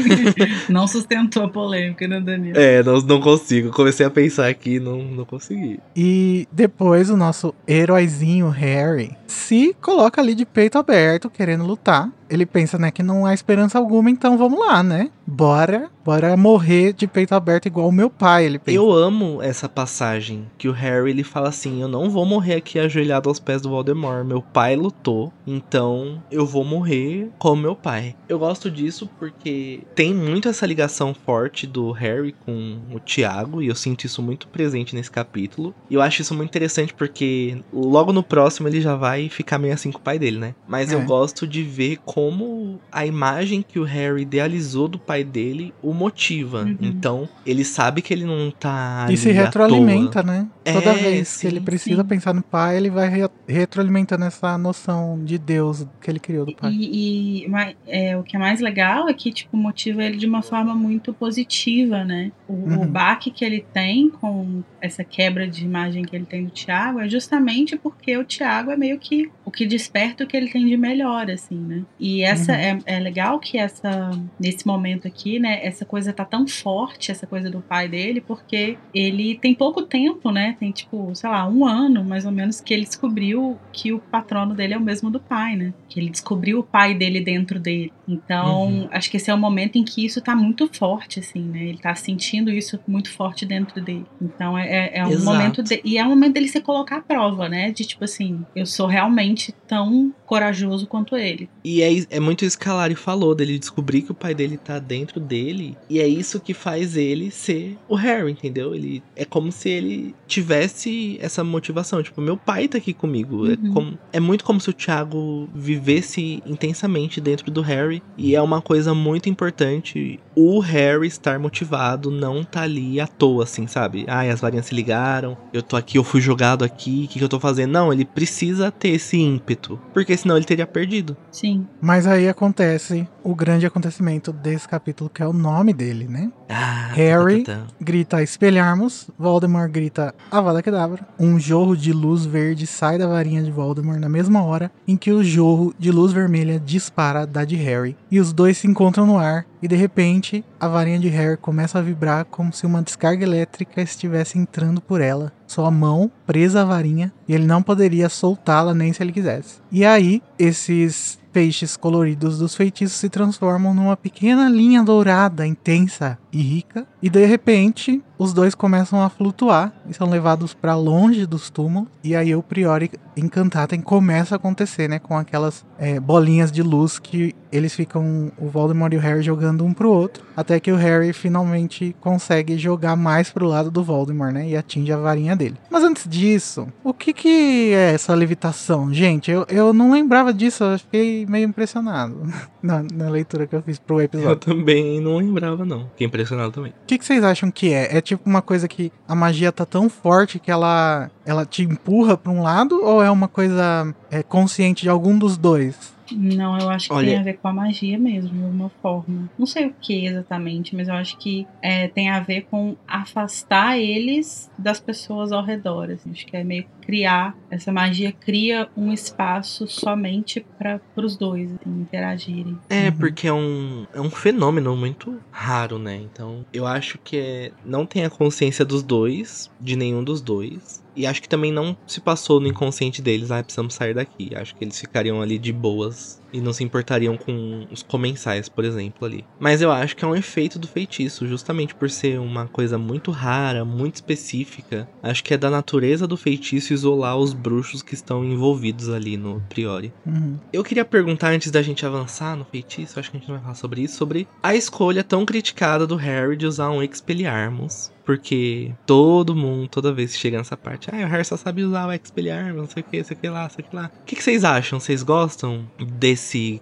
[0.69, 2.59] Não sustentou a polêmica, né, Danilo?
[2.59, 3.71] é, não, não consigo.
[3.71, 5.81] Comecei a pensar aqui e não, não consegui.
[5.97, 12.11] E depois o nosso heróizinho Harry se coloca ali de peito aberto, querendo lutar.
[12.29, 15.11] ele pensa, né, que não há esperança alguma, então vamos lá, né?
[15.27, 18.79] Bora, bora morrer de peito aberto igual o meu pai, ele pensa.
[18.79, 22.79] Eu amo essa passagem que o Harry ele fala assim: "Eu não vou morrer aqui
[22.79, 24.25] ajoelhado aos pés do Voldemort.
[24.25, 28.15] Meu pai lutou, então eu vou morrer como meu pai".
[28.27, 33.67] Eu gosto disso porque tem muito essa ligação forte do Harry com o Tiago e
[33.69, 35.75] eu sinto isso muito presente nesse capítulo.
[35.91, 39.75] E eu acho isso muito interessante porque logo no próximo ele já vai ficar meio
[39.75, 40.55] assim com o pai dele, né?
[40.67, 41.05] Mas eu É.
[41.05, 46.63] gosto de ver como a imagem que o Harry idealizou do pai dele o motiva.
[46.63, 46.77] Uhum.
[46.81, 50.47] Então, ele sabe que ele não tá E se retroalimenta, né?
[50.73, 52.09] Toda É, vez sim, que ele precisa sim.
[52.09, 56.55] pensar no pai, ele vai re- retroalimentando essa noção de Deus que ele criou do
[56.55, 56.71] pai.
[56.73, 60.27] E, e ma- é, o que é mais legal é que, tipo, motiva ele de
[60.27, 62.31] uma forma muito positiva, né?
[62.47, 62.87] O, o Uhum.
[62.87, 67.09] baque que ele tem com essa quebra de imagem que ele tem do Thiago é
[67.09, 70.77] justamente porque o Thiago é meio que o que desperta o que ele tem de
[70.77, 71.83] melhor, assim, né?
[71.99, 72.59] E essa Uhum.
[72.59, 77.27] é, é legal que essa, nesse momento aqui, né, essa coisa tá tão forte, essa
[77.27, 80.57] coisa do pai dele, porque ele tem pouco tempo, né?
[80.61, 84.55] Tem, tipo, sei lá, um ano, mais ou menos, que ele descobriu que o patrono
[84.55, 85.73] dele é o mesmo do pai, né?
[85.89, 87.93] Que ele descobriu o pai dele dentro dele.
[88.07, 88.89] Então, Uhum.
[88.91, 91.65] acho que esse é o momento em que isso tá muito forte, assim, né?
[91.65, 94.05] Ele tá sentindo isso muito forte dentro dele.
[94.21, 95.25] Então, é, é- é um Exato.
[95.39, 95.63] momento.
[95.63, 97.71] de- e é um momento dele se colocar à prova, né?
[97.71, 101.49] De tipo assim, eu sou realmente tão corajoso quanto ele.
[101.65, 104.57] E é, é muito isso que a Lari falou, dele descobrir que o pai dele
[104.59, 105.68] tá dentro dele.
[105.89, 108.75] E é isso que faz ele ser o Harry, entendeu?
[108.75, 112.03] Ele é como se ele tivesse essa motivação.
[112.03, 113.47] Tipo, meu pai tá aqui comigo.
[113.47, 113.73] É, Uhum.
[113.73, 118.03] como, é muito como se o Thiago vivesse intensamente dentro do Harry.
[118.17, 123.43] E é uma coisa muito importante o Harry estar motivado, não tá ali à toa,
[123.43, 124.05] assim, sabe?
[124.07, 127.25] Ai, as varinhas se ligaram, eu tô aqui, eu fui jogado aqui, o que, que
[127.25, 127.73] eu tô fazendo?
[127.73, 129.81] Não, ele precisa ter esse ímpeto.
[129.93, 131.17] Porque senão ele teria perdido.
[131.33, 131.67] Sim.
[131.81, 136.31] Mas aí acontece o grande acontecimento desse capítulo, que é o nome dele, né?
[136.49, 137.43] Ah, Harry.
[137.43, 137.67] tá, tá, tá.
[137.81, 141.07] Grita espelharmos, Voldemort grita Avada Kedavra.
[141.19, 145.11] Um jorro de luz verde sai da varinha de Voldemort na mesma hora em que
[145.11, 147.97] o jorro de luz vermelha dispara da de Harry.
[148.09, 151.79] E os dois se encontram no ar e de repente a varinha de Harry começa
[151.79, 155.33] a vibrar como se uma descarga elétrica estivesse entrando por ela.
[155.47, 159.61] Sua mão presa à varinha e ele não poderia soltá-la nem se ele quisesse.
[159.73, 166.41] E aí, esses feixes coloridos dos feitiços se transformam numa pequena linha dourada, intensa e
[166.43, 171.51] rica, e de repente os dois começam a flutuar e são levados para longe dos
[171.51, 171.89] túmulos.
[172.03, 176.99] E aí o Priori Encantatem começa a acontecer, né, com aquelas é, bolinhas de luz
[176.99, 180.77] que eles ficam, o Voldemort e o Harry jogando um pro outro, até que o
[180.77, 185.57] Harry finalmente consegue jogar mais pro lado do Voldemort, né, e atinge a varinha dele.
[185.71, 188.93] Mas antes disso, o que que é essa levitação?
[188.93, 192.21] Gente, eu, eu não lembrava disso, eu fiquei meio impressionado
[192.63, 194.37] na, na leitura que eu fiz pro Eu episódio.
[194.37, 195.89] também não lembrava, não.
[195.91, 196.73] Fiquei impressionado também.
[196.73, 197.97] O que, que vocês acham que é?
[197.97, 202.17] É tipo uma coisa que a magia tá tão forte que ela, ela te empurra
[202.17, 205.97] pra um lado ou é uma coisa é, consciente de algum dos dois?
[206.11, 209.29] Não, eu acho que Olha- tem a ver com a magia mesmo, de alguma forma.
[209.39, 213.79] Não sei o que exatamente, mas eu acho que é, tem a ver com afastar
[213.79, 215.91] eles das pessoas ao redor.
[215.91, 216.11] assim.
[216.11, 217.37] Acho que é meio que criar.
[217.51, 222.57] Essa magia cria um espaço somente para os dois assim, interagirem.
[222.71, 222.97] É, Uhum.
[222.97, 225.97] porque é um, é um fenômeno muito raro, né?
[226.11, 230.78] Então, eu acho que é, não tem a consciência dos dois, de nenhum dos dois.
[230.99, 234.35] E acho que também não se passou no inconsciente deles, ah, precisamos sair daqui.
[234.35, 238.65] Acho que eles ficariam ali de boas e não se importariam com os comensais, por
[238.65, 239.25] exemplo, ali.
[239.39, 243.11] Mas eu acho que é um efeito do feitiço, justamente por ser uma coisa muito
[243.11, 244.89] rara, muito específica.
[245.03, 249.43] Acho que é da natureza do feitiço isolar os bruxos que estão envolvidos ali no
[249.49, 249.93] Priori.
[250.07, 250.39] Uhum.
[250.53, 253.43] Eu queria perguntar antes da gente avançar no feitiço, acho que a gente não vai
[253.43, 257.91] falar sobre isso, sobre a escolha tão criticada do Harry de usar um Expelliarmus.
[258.09, 261.87] Porque todo mundo, toda vez que chega nessa parte, ah, o Harry só sabe usar
[261.87, 263.91] o Expelliarmus, não sei o que, sei o que lá, sei o que lá.
[264.01, 264.81] O que, que vocês acham?
[264.81, 266.18] Vocês gostam desse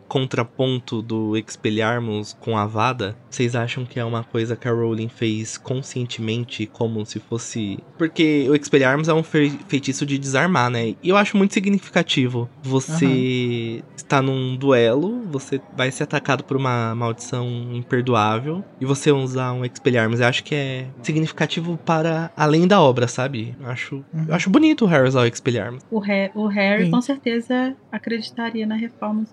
[0.08, 3.16] contraponto do Expelliarmus com a Vada?
[3.30, 7.78] Vocês acham que é uma coisa que a Rowling fez conscientemente, como se fosse...
[7.98, 10.94] Porque o Expelliarmus é um fe- feitiço de desarmar, né?
[11.02, 12.48] E eu acho muito significativo.
[12.62, 19.52] Você está num duelo, você vai ser atacado por uma maldição imperdoável, e você usar
[19.52, 20.20] um Expelliarmus.
[20.20, 23.56] Eu acho que é significativo para além da obra, sabe?
[23.60, 24.24] Eu acho, Uhum.
[24.28, 25.82] eu acho bonito o Harry usar o Expelliarmus.
[25.90, 26.90] O, Har- o Harry Sim.
[26.90, 29.28] com certeza acreditaria na reforma do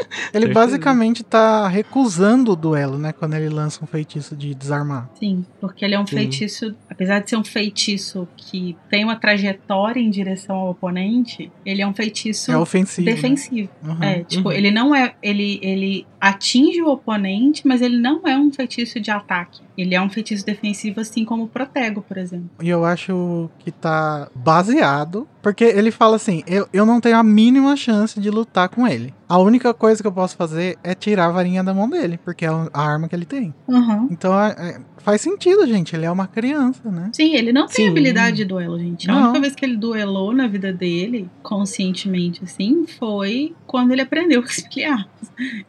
[0.32, 3.12] Ele basicamente tá recusando o duelo, né?
[3.12, 5.08] Quando ele lança um feitiço de desarmar.
[5.18, 6.16] Sim, porque ele é um Sim.
[6.16, 11.82] feitiço, apesar de ser um feitiço que tem uma trajetória em direção ao oponente, ele
[11.82, 13.06] é um feitiço É ofensivo.
[13.08, 13.14] né?
[13.14, 13.68] defensivo.
[13.84, 14.02] Uhum.
[14.02, 14.54] É, tipo, Uhum.
[14.54, 15.14] ele não é.
[15.22, 19.60] Ele, ele atinge o oponente, mas ele não é um feitiço de ataque.
[19.76, 22.50] Ele é um feitiço defensivo, assim como o Protego, por exemplo.
[22.62, 25.26] E eu acho que tá baseado.
[25.42, 29.14] Porque ele fala assim: eu, eu não tenho a mínima chance de lutar com ele.
[29.30, 32.44] A única coisa que eu posso fazer é tirar a varinha da mão dele, porque
[32.44, 33.54] é a arma que ele tem.
[33.68, 34.08] Uhum.
[34.10, 35.94] Então é- é- faz sentido, gente.
[35.94, 37.10] Ele é uma criança, né?
[37.12, 37.90] Sim, ele não tem Sim.
[37.90, 39.10] habilidade de duelo, gente.
[39.10, 39.22] A Não.
[39.24, 44.44] única vez que ele duelou na vida dele, conscientemente, assim, foi quando ele aprendeu a
[44.44, 45.08] esfriar.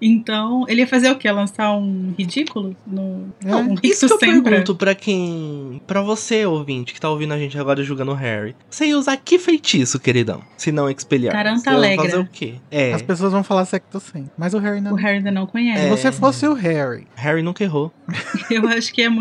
[0.01, 1.31] Então, ele ia fazer o quê?
[1.31, 2.75] Lançar um ridículo?
[2.85, 3.31] No...
[3.43, 3.47] É.
[3.49, 4.41] Não, um Isso que eu sempre.
[4.41, 5.81] pergunto pra quem.
[5.87, 8.55] Pra você, ouvinte, que tá ouvindo a gente agora julgando o Harry.
[8.69, 10.41] Você ia usar que feitiço, queridão?
[10.57, 11.33] Se não expelhar.
[11.33, 12.05] Taranta Alegra.
[12.05, 12.55] fazer o quê?
[12.69, 12.93] É.
[12.93, 14.29] As pessoas vão falar secto sem.
[14.37, 14.93] Mas o Harry não.
[14.93, 15.81] O Harry ainda não conhece.
[15.81, 15.89] Se É.
[15.89, 17.91] você fosse o Harry, Harry nunca errou.
[18.49, 19.20] Eu acho que é muito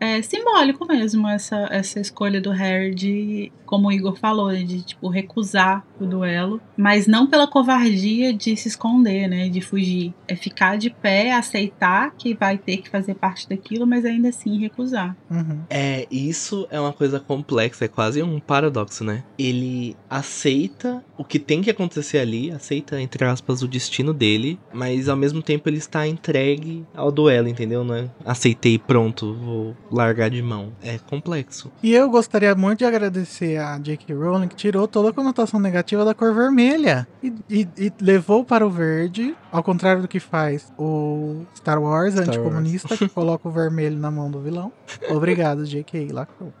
[0.00, 5.08] é, simbólico mesmo essa, essa escolha do Harry de, como o Igor falou, de tipo
[5.08, 10.14] recusar o duelo, mas não pela covardia de se esconder, né, de fugir.
[10.26, 14.58] É ficar de pé, aceitar que vai ter que fazer parte daquilo, mas ainda assim
[14.58, 15.16] recusar.
[15.30, 15.60] uhum.
[15.70, 19.24] É, isso é uma coisa complexa, é quase um paradoxo, né?
[19.38, 25.08] Ele aceita o que tem que acontecer ali, aceita, entre aspas, o destino dele, mas
[25.08, 27.84] ao mesmo tempo ele está entregue ao duelo, entendeu?
[27.84, 30.72] Não é aceitei, pronto, vou largar de mão.
[30.82, 31.70] É complexo.
[31.80, 34.12] E eu gostaria muito de agradecer a J.K.
[34.14, 38.66] Rowling que tirou toda a conotação negativa da cor vermelha e, e- e levou para
[38.66, 43.52] o verde, ao contrário do que faz o Star Wars Star anticomunista, que coloca o
[43.52, 44.72] vermelho na mão do vilão.
[45.08, 46.08] Obrigado, J.K.
[46.12, 46.52] Lacrou.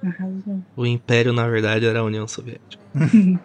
[0.76, 2.82] O Império, na verdade, era a União Soviética.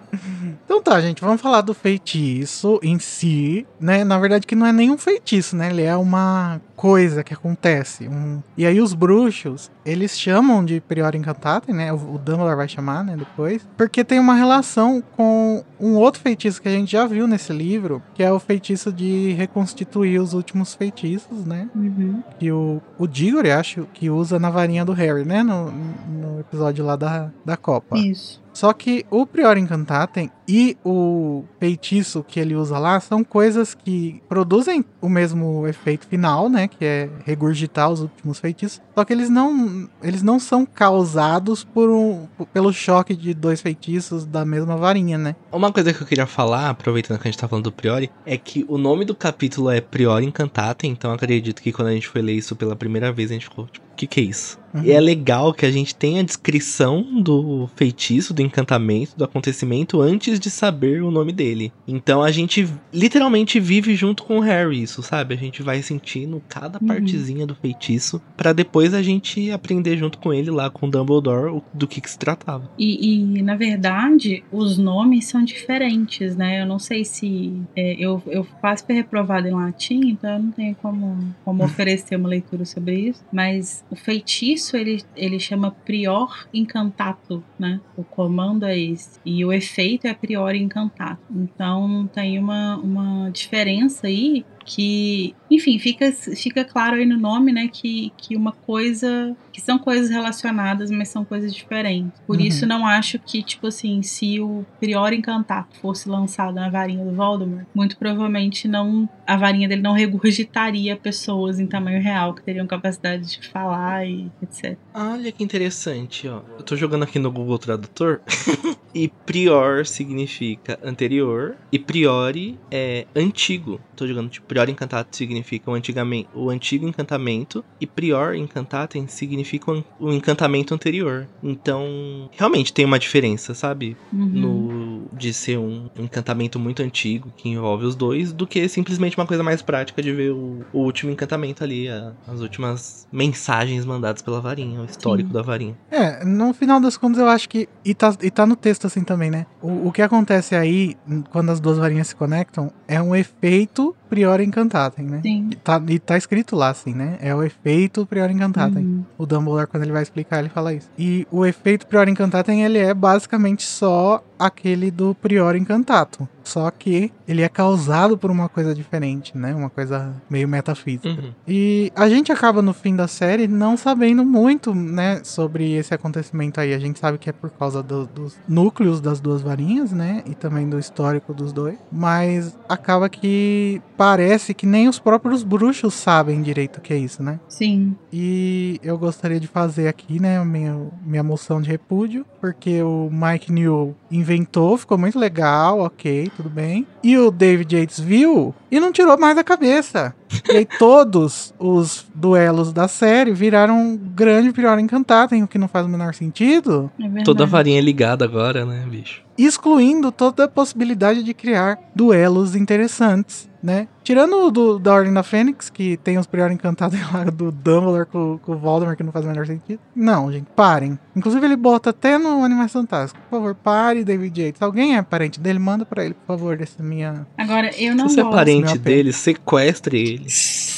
[0.66, 4.04] Então tá, gente, vamos falar do feitiço em si, né?
[4.04, 5.70] Na verdade que não é nenhum feitiço, né?
[5.70, 8.08] Ele é uma coisa que acontece.
[8.08, 11.92] um- E aí os bruxos, eles chamam de Prior Incantatem, né?
[11.92, 13.68] O o Dumbledore vai chamar, né, depois.
[13.78, 18.02] Porque tem uma relação com um outro feitiço que a gente já viu nesse livro,
[18.14, 21.68] que é o feitiço de reconstituir os últimos feitiços, né?
[21.76, 22.22] Uhum.
[22.40, 25.42] Que o, o Diggory, acho, que usa na varinha do Harry, né?
[25.44, 27.98] No, no episódio lá da, da Copa.
[27.98, 28.43] Isso.
[28.54, 34.22] Só que o Prior Incantatem e o feitiço que ele usa lá são coisas que
[34.28, 36.68] produzem o mesmo efeito final, né?
[36.68, 38.82] Que é regurgitar os últimos feitiços.
[38.96, 44.26] Só que eles não, eles não são causados por um, pelo choque de dois feitiços
[44.26, 45.36] da mesma varinha, né?
[45.52, 48.38] Uma coisa que eu queria falar, aproveitando que a gente tá falando do Priori, é
[48.38, 52.22] que o nome do capítulo é Priori Incantatem, então acredito que quando a gente foi
[52.22, 54.62] ler isso pela primeira vez, a gente ficou, tipo, o que que é isso?
[54.74, 54.84] Uhum.
[54.84, 60.02] E é legal que a gente tenha a descrição do feitiço, do encantamento, do acontecimento
[60.02, 61.72] antes de saber o nome dele.
[61.88, 65.36] Então a gente literalmente vive junto com o Harry isso, sabe?
[65.36, 66.88] A gente vai sentindo cada Uhum.
[66.88, 71.62] partezinha do feitiço pra depois a gente aprender junto com ele lá com o Dumbledore
[71.72, 72.68] do que que se tratava.
[72.78, 76.62] E, e, na verdade, os nomes são diferentes, né?
[76.62, 77.54] Eu não sei se.
[77.76, 82.16] é, eu, eu quase fui reprovada em latim, então eu não tenho como, como oferecer
[82.16, 83.24] uma leitura sobre isso.
[83.32, 87.80] Mas o feitiço, ele, ele chama Prior Incantato, né?
[87.96, 89.20] O comando é esse.
[89.24, 91.22] E o efeito é Prior Incantato.
[91.30, 97.68] Então tem uma, uma diferença aí que, enfim, fica, fica claro aí no nome, né,
[97.72, 102.20] que, que uma coisa, que são coisas relacionadas, mas são coisas diferentes.
[102.26, 102.44] Por Uhum.
[102.44, 107.14] isso não acho que, tipo assim, se o Prior Encantato fosse lançado na varinha do
[107.14, 112.66] Voldemort, muito provavelmente não, a varinha dele não regurgitaria pessoas em tamanho real que teriam
[112.66, 114.78] capacidade de falar e etc.
[114.94, 116.42] Olha que interessante, ó.
[116.58, 118.22] Eu tô jogando aqui no Google Tradutor.
[118.94, 121.56] e prior significa anterior.
[121.72, 123.80] E priori é antigo.
[123.96, 127.64] Tô jogando tipo, prior encantato significa o, antigamente, o antigo encantamento.
[127.82, 131.28] E prior encantatem significa o an- o encantamento anterior.
[131.42, 133.98] Então, realmente tem uma diferença, sabe?
[134.12, 134.30] Uhum.
[134.34, 139.26] No, de ser um encantamento muito antigo que envolve os dois, do que simplesmente uma
[139.26, 144.22] coisa mais prática de ver o, o último encantamento ali, a- as últimas mensagens mandadas
[144.22, 145.34] pela varinha, o histórico Sim.
[145.34, 145.76] da varinha.
[145.90, 147.68] É, no final das contas eu acho que.
[147.84, 149.46] E tá, e tá no texto assim também, né?
[149.62, 150.96] O, o que acontece aí,
[151.32, 155.22] quando as duas varinhas se conectam, é um efeito Prior Incantatem, né?
[155.24, 155.50] Sim.
[155.52, 157.18] E tá, e tá escrito lá, assim, né?
[157.20, 158.84] É o efeito Prior Incantatem.
[158.84, 159.04] Uhum.
[159.18, 160.88] O Dumbledore, quando ele vai explicar, ele fala isso.
[161.00, 166.30] E o efeito Prior Incantatem, ele é basicamente só aquele do Prior Incantato.
[166.44, 169.54] Só que ele é causado por uma coisa diferente, né?
[169.56, 171.10] Uma coisa meio metafísica.
[171.10, 171.32] Uhum.
[171.48, 176.60] E a gente acaba no fim da série não sabendo muito, né, sobre esse acontecimento
[176.60, 176.74] aí.
[176.74, 180.36] A gente sabe que é por causa do- dos núcleos das duas varinhas, né, e
[180.36, 181.78] também do histórico dos dois.
[181.92, 187.24] Mas acaba que parece que nem os próprios bruxos sabem direito o que é isso,
[187.24, 187.40] né?
[187.48, 187.96] Sim.
[188.12, 193.10] E eu gostaria de fazer aqui, né, a minha, minha moção de repúdio, porque o
[193.12, 196.86] Mike Newell inventou, ficou muito legal, ok, tudo bem.
[197.04, 200.14] E o David Yates viu e não tirou mais da cabeça.
[200.50, 205.68] E aí todos os duelos da série viraram um grande pior encantatem, o que não
[205.68, 207.24] faz o menor sentido, É.
[207.24, 209.22] Toda a varinha é ligada agora, né, bicho?
[209.38, 213.88] excluindo toda a possibilidade de criar duelos interessantes, né?
[214.04, 218.06] Tirando o do, da Ordem da Fênix, que tem os Prior Encantados lá do Dumbledore
[218.06, 219.80] com, com o Voldemort, que não faz o menor sentido.
[219.96, 221.00] Não, gente, parem.
[221.16, 223.24] Inclusive ele bota até no Animais Fantásticos.
[223.30, 224.62] Por favor, pare, David Yates.
[224.62, 225.60] Alguém é parente dele?
[225.60, 227.26] Manda pra ele, por favor, dessa minha...
[227.38, 230.30] Agora, eu não Se você é parente dele, sequestre ele.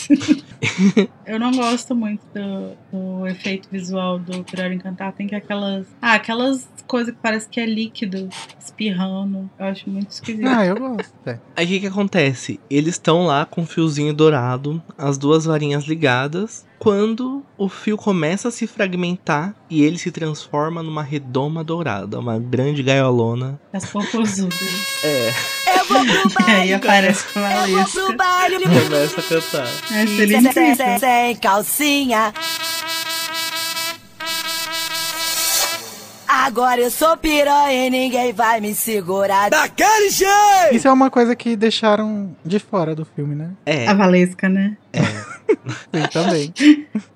[1.25, 5.15] Eu não gosto muito do, do efeito visual do Prior Encantado.
[5.15, 5.87] Tem que aquelas.
[6.01, 8.29] Ah, aquelas coisas que parece que é líquido,
[8.59, 9.49] espirrando.
[9.57, 10.47] Eu acho muito esquisito.
[10.47, 11.13] Ah, eu gosto.
[11.25, 11.39] É.
[11.55, 12.59] Aí o que que acontece?
[12.69, 18.49] Eles estão lá com o fiozinho dourado, as duas varinhas ligadas, quando o fio começa
[18.49, 23.59] a se fragmentar e ele se transforma numa redoma dourada, uma grande gaiolona.
[23.73, 24.55] As popozudas.
[25.03, 25.31] É,
[25.89, 26.73] Eu vou pro E aí baile.
[26.73, 28.01] aparece com a Eu vou Valesca.
[28.01, 28.63] pro baile.
[28.63, 29.67] começa a cantar.
[29.95, 32.33] É, seria Sem, sem, calcinha.
[36.27, 39.49] Agora eu sou piranha e ninguém vai me segurar.
[39.49, 40.73] Daquele jeito!
[40.73, 43.51] Isso é uma coisa que deixaram de fora do filme, né?
[43.65, 44.75] É, A Valesca, né?
[45.93, 46.53] Sim, também.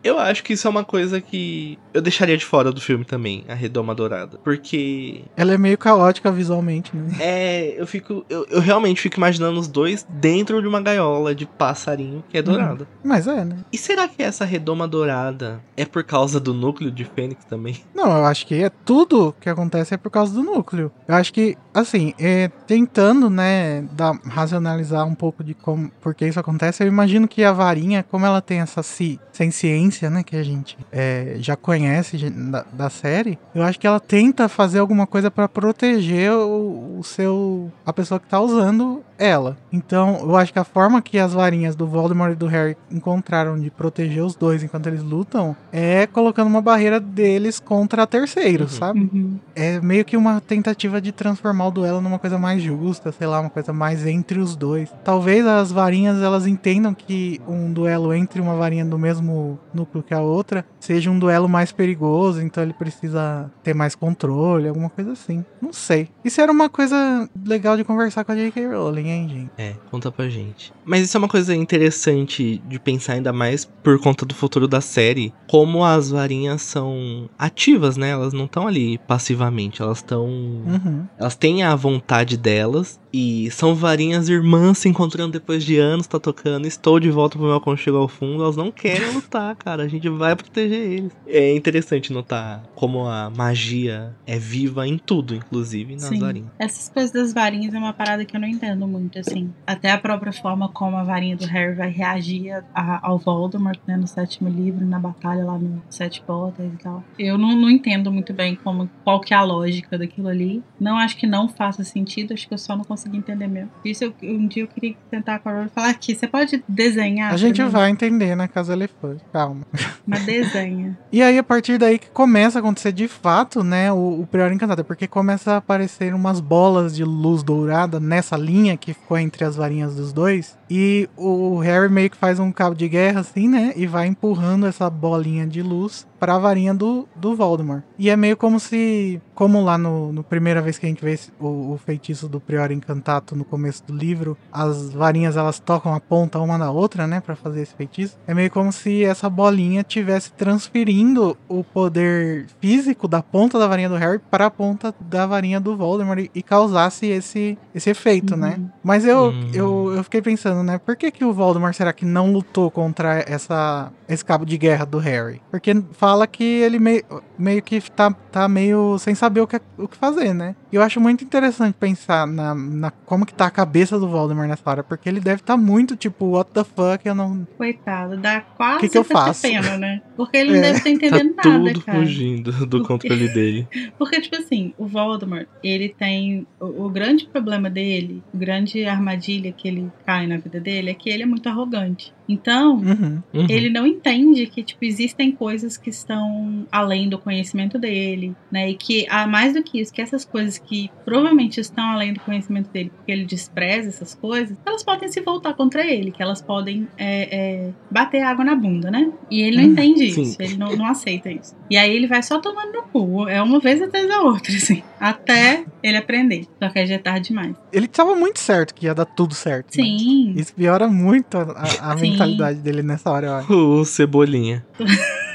[0.04, 3.44] eu acho que isso é uma coisa que eu deixaria de fora do filme também,
[3.48, 4.40] a redoma dourada.
[4.44, 7.16] Porque Ela é meio caótica visualmente, né?
[7.20, 11.46] é, eu fico, eu, eu realmente fico imaginando os dois dentro de uma gaiola de
[11.46, 12.88] passarinho que é dourada.
[13.04, 13.58] Mas é, né?
[13.72, 17.78] E será que essa redoma dourada é por causa do núcleo de Fênix também?
[17.94, 20.92] Não, eu acho que é tudo que acontece é por causa do núcleo.
[21.08, 26.26] Eu acho que, assim, é, tentando, né, dar, racionalizar um pouco de como, por que
[26.28, 29.20] isso acontece, eu imagino que a varinha, como ela tem essa ci,
[29.52, 34.00] ciência, né, que a gente é, já conhece da, da série, eu acho que ela
[34.00, 39.58] tenta fazer alguma coisa pra proteger o, o seu, a pessoa que tá usando ela.
[39.72, 43.60] Então, eu acho que a forma que as varinhas do Voldemort e do Harry encontraram
[43.60, 48.80] de proteger os dois enquanto eles lutam é colocando uma barreira deles contra terceiros, Uhum.
[48.80, 49.00] sabe?
[49.14, 49.40] Uhum.
[49.56, 53.40] É meio que uma tentativa de transformar o duelo numa coisa mais justa, sei lá,
[53.42, 54.90] uma coisa mais entre os dois.
[55.04, 60.14] Talvez as varinhas elas entendam que um duelo entre uma varinha do mesmo núcleo que
[60.14, 65.12] a outra seja um duelo mais perigoso, então ele precisa ter mais controle, alguma coisa
[65.12, 65.44] assim.
[65.62, 66.10] Não sei.
[66.24, 68.68] Isso era uma coisa legal de conversar com a J.K.
[68.68, 69.52] Rowling, hein, gente?
[69.58, 70.72] É, conta pra gente.
[70.86, 74.82] Mas isso é uma coisa interessante de pensar ainda mais por conta do futuro da
[74.82, 78.10] série, como as varinhas são ativas, né?
[78.10, 81.06] Elas não estão ali passivamente, elas estão Uhum.
[81.18, 86.20] Elas têm a vontade delas e são varinhas irmãs se encontrando depois de anos, tá
[86.20, 86.68] tocando.
[86.68, 88.44] Estou de volta pro meu aconchego ao fundo.
[88.44, 89.84] Elas não querem lutar, cara.
[89.84, 91.12] A gente vai proteger eles.
[91.28, 96.20] É interessante notar como a magia é viva em tudo, inclusive nas Sim.
[96.20, 96.50] varinhas.
[96.60, 99.52] Essas coisas das varinhas é uma parada que eu não entendo muito, assim.
[99.66, 103.96] Até a própria forma como a varinha do Harry vai reagir a- ao Voldemort, né,
[103.98, 107.04] no sétimo livro, na batalha lá no Sete Portas e tal.
[107.18, 110.64] Eu não, não entendo muito bem como, qual que é a lógica daquilo ali.
[110.80, 113.70] Não acho que não faça sentido, acho que eu só não consegui entender mesmo.
[113.82, 116.28] Por Isso eu, um dia eu queria sentar com a Rowling e falar aqui, você
[116.28, 117.34] pode desenhar?
[117.34, 117.70] A gente mim?
[117.70, 119.62] vai entender na Casa Elefante, calma.
[120.06, 120.98] Mas desenha.
[121.12, 124.52] E aí, a partir daí que começa a acontecer de fato, né, o, o Prior
[124.52, 129.46] Encantado, porque começa a aparecer umas bolas de luz dourada nessa linha que ficou entre
[129.46, 130.59] as varinhas dos dois.
[130.70, 134.66] E o Harry meio que faz um cabo de guerra, assim, né, e vai empurrando
[134.68, 137.82] essa bolinha de luz pra varinha do, do Voldemort.
[137.98, 141.14] E é meio como se, como lá no, no primeira vez que a gente vê
[141.14, 145.94] esse- o, o feitiço do Prior Encantato no começo do livro, as varinhas elas tocam
[145.94, 148.18] a ponta uma na outra, né, Pra fazer esse feitiço.
[148.28, 153.90] É meio como se essa bolinha tivesse transferindo o poder físico da ponta da varinha
[153.90, 158.36] do Harry para a ponta da varinha do Voldemort e, e causasse esse, esse efeito,
[158.36, 158.56] né?
[158.60, 158.70] Uhum.
[158.84, 159.52] Mas eu, Hum.
[159.54, 160.78] eu, eu fiquei pensando, pensando, né?
[160.78, 164.86] Por que, que o Voldemort será que não lutou contra essa, esse cabo de guerra
[164.86, 165.42] do Harry?
[165.50, 167.04] Porque fala que ele meio,
[167.38, 170.56] meio que tá, tá meio sem saber o que, o que fazer, né?
[170.72, 174.48] E eu acho muito interessante pensar na, na como que tá a cabeça do Voldemort
[174.48, 177.48] nessa hora, porque ele deve estar tá muito tipo, what the fuck, eu não.
[177.58, 179.42] Coitado, dá quase que que eu faço?
[179.42, 180.02] pena, né?
[180.16, 180.62] Porque ele não É.
[180.62, 182.00] deve estar entendendo tá nada, tudo cara.
[182.00, 183.68] fugindo do controle dele.
[183.98, 186.46] Porque, tipo assim, o Voldemort, ele tem.
[186.60, 190.94] O, o grande problema dele, o grande armadilha que ele cai na vida dele é
[190.94, 192.14] que ele é muito arrogante.
[192.30, 193.22] Então, Uhum.
[193.34, 193.48] Uhum.
[193.50, 198.70] ele não entende que, tipo, existem coisas que estão além do conhecimento dele, né?
[198.70, 202.20] E que, há mais do que isso, que essas coisas que provavelmente estão além do
[202.22, 206.42] conhecimento dele, porque ele despreza essas coisas, elas podem se voltar contra ele, que elas
[206.42, 207.36] podem é,
[207.68, 209.12] é, bater água na bunda, né?
[209.32, 210.36] E ele não Hum, entende isso, sim.
[210.40, 211.54] ele não, não aceita isso.
[211.70, 214.84] E aí ele vai só tomando no cu, é uma vez atrás da outra, assim,
[215.00, 216.46] até ele aprender.
[216.62, 217.56] Só que aí já é tarde demais.
[217.72, 219.68] Ele tava muito certo que ia dar tudo certo.
[219.78, 219.84] né?
[219.84, 220.34] Sim.
[220.36, 222.12] Isso piora muito a, a- a Sim.
[222.26, 223.54] Mentalidade dele nessa hora, eu acho.
[223.54, 224.66] O Cebolinha.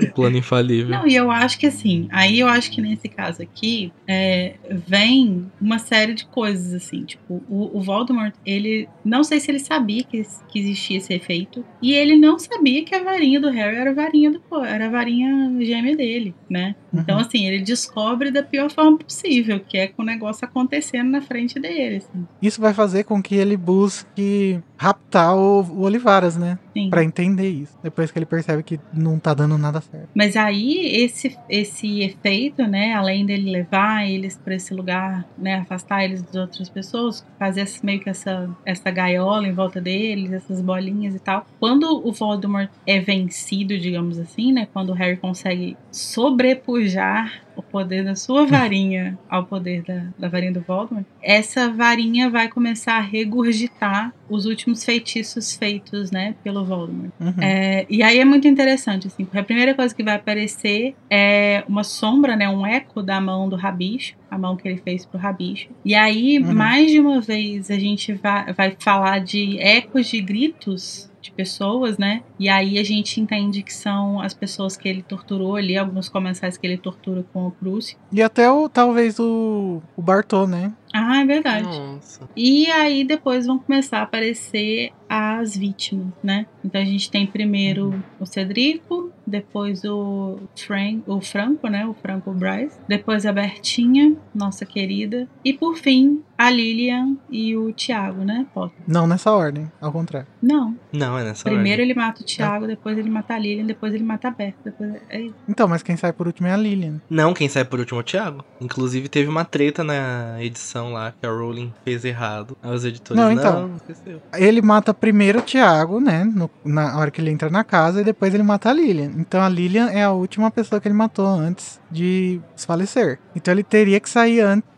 [0.00, 0.88] o plano infalível.
[0.90, 4.54] Não, e eu acho que assim, aí eu acho que nesse caso aqui, é,
[4.86, 9.60] vem uma série de coisas, assim, tipo, o, o Voldemort, ele, não sei se ele
[9.60, 13.76] sabia que, que existia esse efeito, e ele não sabia que a varinha do Harry
[13.76, 16.74] era a varinha do, era a varinha gêmea dele, né?
[16.92, 17.22] Então, Uhum.
[17.22, 21.58] assim, ele descobre da pior forma possível, que é com o negócio acontecendo na frente
[21.60, 22.26] dele, assim.
[22.42, 26.58] Isso vai fazer com que ele busque raptar o, o Olivaras, né?
[26.90, 27.76] Pra entender isso.
[27.82, 30.08] Depois que ele percebe que não tá dando nada certo.
[30.14, 36.04] Mas aí esse esse efeito, né, além dele levar eles para esse lugar, né, afastar
[36.04, 40.60] eles das outras pessoas, fazer esse- meio que essa essa gaiola em volta deles, essas
[40.60, 41.46] bolinhas e tal.
[41.60, 48.04] Quando o Voldemort é vencido, digamos assim, né, quando o Harry consegue sobrepujar o poder
[48.04, 53.00] da sua varinha ao poder da, da varinha do Voldemort, essa varinha vai começar a
[53.00, 57.10] regurgitar os últimos feitiços feitos, né, pelo Voldemort.
[57.20, 57.34] Uhum.
[57.40, 61.62] É, e aí é muito interessante, assim, porque a primeira coisa que vai aparecer é
[61.68, 65.18] uma sombra, né, um eco da mão do rabicho, a mão que ele fez pro
[65.18, 65.68] rabicho.
[65.84, 66.54] E aí, Uhum.
[66.54, 71.96] mais de uma vez, a gente vai, vai falar de ecos de gritos de pessoas,
[71.96, 72.22] né?
[72.38, 76.58] E aí a gente entende que são as pessoas que ele torturou ali, alguns comensais
[76.58, 77.96] que ele tortura com o Prússio.
[78.12, 80.72] E até o, talvez o, o Bartô, né?
[80.96, 81.64] Ah, é verdade.
[81.64, 82.28] Nossa.
[82.36, 86.46] E aí depois vão começar a aparecer as vítimas, né?
[86.64, 91.86] Então a gente tem primeiro o Cedrico, depois o, Frank, o Franco, né?
[91.86, 97.72] O Franco Bryce, depois a Bertinha, nossa querida, e por fim a Lilian e o
[97.72, 98.46] Thiago, né?
[98.52, 98.76] Potter?
[98.86, 100.26] Não nessa ordem, ao contrário.
[100.42, 100.76] Não.
[100.92, 101.90] Não, é nessa Primeiro ordem.
[101.90, 104.58] ele mata o Thiago, depois ele mata a Lilian, depois ele mata a Berta.
[104.64, 104.94] Depois...
[105.10, 105.28] É.
[105.48, 107.00] Então, mas quem sai por último é a Lilian.
[107.08, 108.44] Não, quem sai por último é o Thiago.
[108.60, 112.56] Inclusive teve uma treta na edição lá que a Rowling fez errado.
[112.62, 113.70] Aí os editores Não, não, então.
[113.76, 114.20] esqueceu.
[114.36, 116.24] Ele mata primeiro o Thiago, né?
[116.24, 119.10] no- na hora que ele entra na casa, e depois ele mata a Lilian.
[119.16, 123.18] Então a Lilian é a última pessoa que ele matou antes de falecer.
[123.36, 124.68] Então ele teria que sair antes.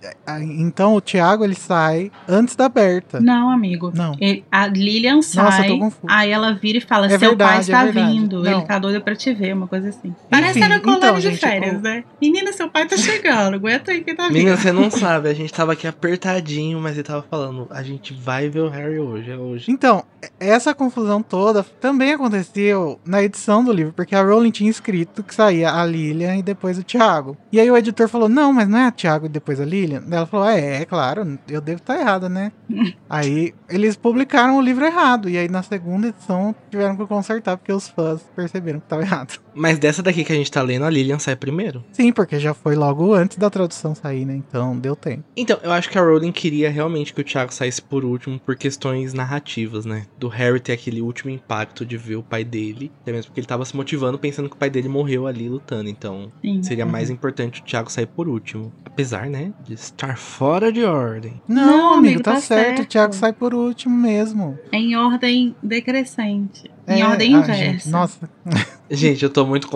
[0.59, 3.21] Então o Thiago ele sai antes da Berta.
[3.21, 3.91] Não, amigo.
[3.95, 4.15] Não.
[4.21, 6.07] Ele- a Lilian sai, Nossa, eu tô confuso.
[6.09, 8.13] aí ela vira e fala: É Seu pai verdade, está é verdade.
[8.13, 8.53] vindo, Não.
[8.53, 10.15] ele tá doido pra te ver, uma coisa assim.
[10.31, 12.05] Parece Enfim, na colônia então, de gente, férias, o- né?
[12.21, 14.35] Menina, seu pai tá chegando, aguenta aí que tá vindo.
[14.35, 18.13] Menina, você não sabe, a gente tava aqui apertadinho, mas ele tava falando, a gente
[18.15, 19.71] vai ver o Harry hoje, é hoje.
[19.71, 20.05] Então,
[20.39, 25.35] essa confusão toda também aconteceu na edição do livro, porque a Rowling tinha escrito que
[25.35, 27.37] saía a Lilian e depois o Thiago.
[27.51, 30.03] E aí o editor falou: Não, mas não é a Thiago e depois a Lilian?
[30.07, 32.53] Daí ela falou: É, é claro, eu devo estar errada, né?
[33.09, 35.29] aí eles publicaram o livro errado.
[35.29, 39.46] E aí na segunda edição tiveram que consertar, porque os fãs perceberam que estava errado.
[39.57, 41.83] Mas dessa daqui que a gente tá lendo, a Lilian sai primeiro.
[41.93, 44.37] Sim, porque já foi logo antes da tradução sair, né?
[44.37, 45.25] Então deu tempo.
[45.35, 48.55] Então, eu acho que a Rowling queria realmente que o Thiago saísse por último por
[48.55, 50.05] questões narrativas, né?
[50.19, 52.93] Do Harry ter aquele último impacto de ver o pai dele.
[53.01, 55.89] Até mesmo porque ele tava se motivando pensando que o pai dele morreu ali lutando.
[55.89, 56.63] Então, Sim.
[56.63, 58.73] seria mais importante o Thiago sair por último.
[58.85, 59.53] Apesar, né?
[59.65, 61.41] De estar fora de ordem.
[61.49, 62.73] Não, Não, amigo, amigo, tá, tá certo.
[62.75, 62.89] O certo.
[62.91, 64.59] Thiago sai por último mesmo.
[64.71, 66.71] É em ordem decrescente.
[66.89, 67.55] Em É, ordem ah, inversa.
[67.65, 68.31] gente, nossa,
[68.91, 69.67] Gente, eu tô muito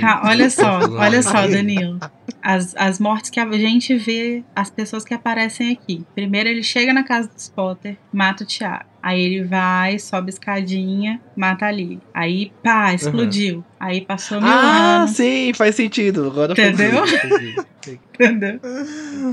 [0.00, 2.00] Ca- tô olha só, olha só, Danilo.
[2.42, 6.04] As, as mortes que a gente vê, as pessoas que aparecem aqui.
[6.14, 8.84] Primeiro ele chega na casa dos Potter, mata o Thiago.
[9.06, 12.00] Aí ele vai, sobe escadinha, mata a Lily.
[12.12, 13.64] Aí, pá, explodiu.
[13.78, 16.26] Aí passou mil Ah, anos, sim, faz sentido.
[16.26, 17.06] Agora faz Entendeu?
[17.06, 17.66] sentido.
[18.18, 18.58] entendeu?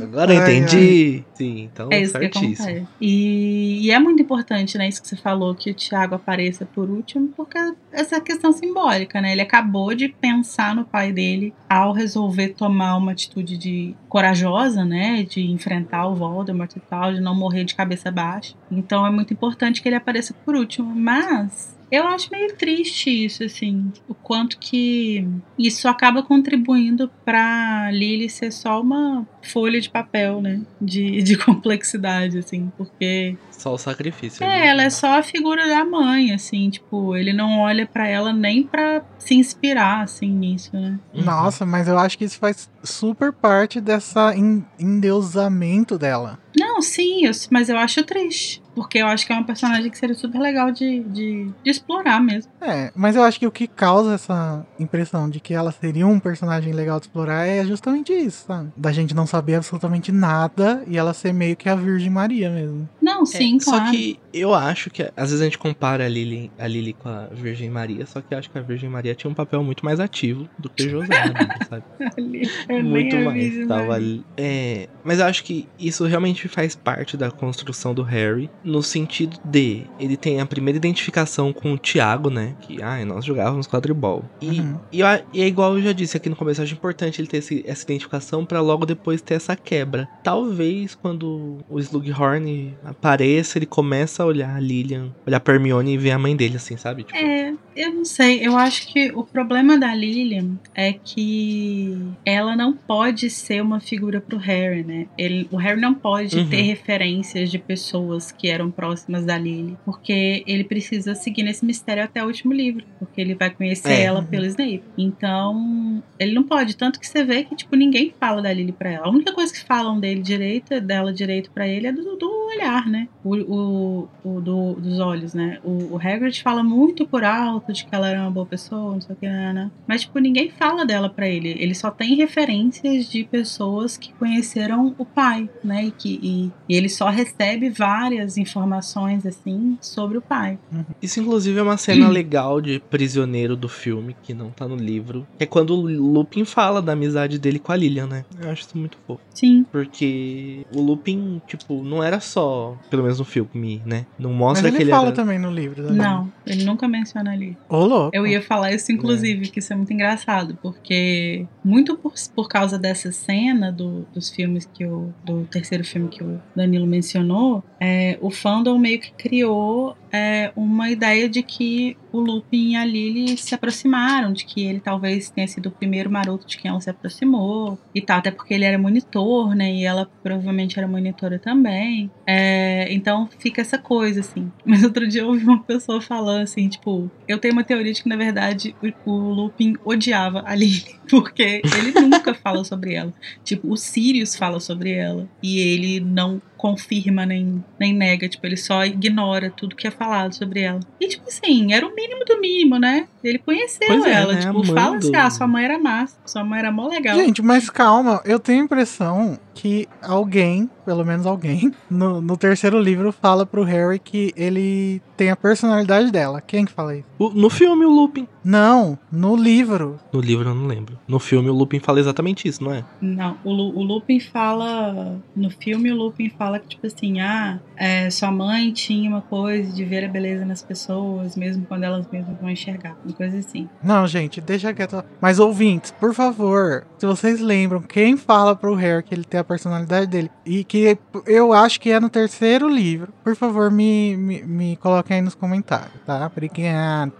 [0.03, 1.24] Agora eu Ai, entendi.
[1.34, 2.67] Sim, então É isso que certíssimo.
[2.67, 2.88] acontece.
[3.01, 6.88] E, e é muito importante, né, isso que você falou, que o Thiago apareça por
[6.89, 7.57] último, porque
[7.91, 9.32] essa questão simbólica, né?
[9.32, 15.24] Ele acabou de pensar no pai dele ao resolver tomar uma atitude de corajosa, né?
[15.24, 18.53] De enfrentar o Voldemort e tal, de não morrer de cabeça baixa.
[18.69, 23.09] Então é muito importante importante que ele apareça por último, mas eu acho meio triste
[23.26, 29.89] isso, assim, o quanto que isso acaba contribuindo pra Lily ser só uma folha de
[29.91, 30.61] papel, né?
[30.82, 33.38] De, de complexidade, assim, porque.
[33.51, 34.43] Só o sacrifício.
[34.43, 34.68] É, ali.
[34.68, 38.64] ela é só a figura da mãe, assim, tipo, ele não olha pra ela nem
[38.64, 40.99] pra se inspirar, assim, nisso, né?
[41.14, 41.24] Uhum.
[41.24, 46.39] Nossa, mas eu acho que isso faz super parte dessa en- endeusamento dela.
[46.57, 48.62] Não, sim, eu- mas eu acho triste.
[48.76, 52.19] Porque eu acho que é uma personagem que seria super legal de, de, de explorar
[52.21, 52.51] mesmo.
[52.61, 56.19] É, mas eu acho que o que causa essa impressão de que ela seria um
[56.19, 58.71] personagem legal de explorar é justamente isso, sabe?
[58.76, 62.88] Da gente não saber absolutamente nada e ela ser meio que a Virgem Maria mesmo.
[63.01, 63.86] Não, sim, É, claro.
[63.86, 67.09] Só que eu acho que às vezes a gente compara a Lily, a Lily com
[67.09, 69.86] a Virgem Maria, só que eu acho que a Virgem Maria tinha um papel muito
[69.86, 71.84] mais ativo do que José Bíblia, sabe?
[72.69, 73.67] Eu muito mais.
[73.67, 73.97] Tava.
[74.38, 79.38] É, mas eu acho que isso realmente faz parte da construção do Harry, no sentido
[79.43, 82.55] de ele tem a primeira identificação com o Thiago, né?
[82.61, 84.24] Que ah, nós jogávamos quadribol.
[84.41, 84.80] E, Uhum.
[84.91, 87.28] e, a- e é igual eu já disse aqui no começo, eu acho importante ele
[87.28, 90.07] ter esse- essa identificação pra logo depois ter essa quebra.
[90.24, 95.97] Talvez quando o Slughorn apareça, ele começa a olhar a Lilian, olhar pra Hermione e
[95.97, 97.03] ver a mãe dele, assim, sabe?
[97.03, 98.45] Tipo, É, eu não sei.
[98.45, 104.22] Eu acho que o problema da Lilian é que ela não pode ser uma figura
[104.22, 105.07] pro Harry, né?
[105.18, 106.49] Ele, o Harry não pode Uhum.
[106.49, 112.04] ter referências de pessoas que eram próximas da Lily, porque ele precisa seguir nesse mistério
[112.04, 114.04] até o último livro, porque ele vai conhecer É.
[114.04, 114.84] ela pelo Snape.
[114.97, 118.91] Então, ele não pode, tanto que você vê que tipo ninguém fala da Lily pra
[118.91, 119.08] ela.
[119.08, 122.88] A única coisa que falam dele direito, dela direito pra ele é do, do olhar,
[122.88, 123.08] né?
[123.24, 125.60] O, o, o do- dos olhos, né?
[125.64, 129.01] O, o Hagrid fala muito por alto de que ela era uma boa pessoa, não
[129.01, 129.72] sei o que, né, né?
[129.88, 131.49] Mas, tipo, ninguém fala dela pra ele.
[131.58, 135.86] Ele só tem referências de pessoas que conheceram o pai, né?
[135.86, 140.58] E, que, e, e ele só recebe várias informações, assim, sobre o pai.
[141.02, 145.26] Isso, inclusive, é uma cena legal de prisioneiro do filme, que não tá no livro.
[145.38, 145.82] Que é quando o
[146.14, 148.26] Lupin fala da amizade dele com a Lilian, né?
[148.41, 149.22] Eu acho isso muito fofo.
[149.34, 149.66] Sim.
[149.72, 154.06] Porque o Lupin, tipo, não era só, pelo menos no filme, né?
[154.20, 155.16] Não Mas mostra ele que ele fala era...
[155.16, 155.84] também no livro.
[155.84, 155.91] né?
[156.04, 157.58] Não, ele nunca menciona ali.
[157.70, 158.12] Ô, louco.
[158.16, 162.78] Eu ia falar isso, inclusive, que isso é muito engraçado, porque muito por, por causa
[162.78, 165.14] dessa cena do- dos filmes que o.
[165.24, 170.91] do terceiro filme que o Danilo mencionou, é, o fandom meio que criou é, uma
[170.91, 175.47] ideia de que o Lupin e a Lily se aproximaram, de que ele talvez tenha
[175.47, 178.78] sido o primeiro maroto de quem ela se aproximou e tal, até porque ele era
[178.78, 179.74] monitor, né?
[179.74, 182.11] E ela provavelmente era monitora também.
[182.28, 184.51] É, então fica essa coisa, assim.
[184.64, 188.03] Mas outro dia eu ouvi uma pessoa falando assim, tipo, eu tenho uma teoria de
[188.03, 193.11] que, na verdade, o, o Lupin odiava a Lily, porque ele nunca fala sobre ela.
[193.43, 195.28] Tipo, o Sirius fala sobre ela.
[195.41, 200.03] E ele não confirma nem, nem nega, tipo, ele só ignora tudo que é falado
[200.32, 200.80] sobre ela.
[200.99, 203.08] E, tipo assim, era o mínimo do mínimo, né?
[203.24, 204.39] Ele conheceu Pois é, ela, né?
[204.41, 207.15] tipo, A mãe fala assim, ah, sua mãe era massa, sua mãe era mó legal.
[207.17, 212.80] Gente, mas calma, eu tenho a impressão que alguém, pelo menos alguém, no, no terceiro
[212.80, 216.41] livro fala pro Harry que ele tem a personalidade dela.
[216.41, 217.05] Quem que fala isso?
[217.19, 218.28] O- No filme, o Lupin.
[218.43, 219.97] Não, no livro.
[220.11, 220.99] No livro, eu não lembro.
[221.07, 222.84] No filme, o Lupin fala exatamente isso, não é?
[222.99, 225.17] Não, o, Lu- o Lupin fala.
[225.36, 229.71] No filme, o Lupin fala que, tipo assim, ah, é, sua mãe tinha uma coisa
[229.71, 232.97] de ver a beleza nas pessoas, mesmo quando elas mesmas vão enxergar.
[233.14, 233.70] Coisa assim.
[233.84, 235.03] Não, gente, deixa quieto.
[235.22, 239.43] Mas ouvintes, por favor, se vocês lembram, quem fala pro Harry que ele tem a
[239.43, 244.43] personalidade dele e que eu acho que é no terceiro livro, por favor, me, me,
[244.43, 246.26] me coloquem aí nos comentários, tá?
[246.26, 247.14] Obrigado.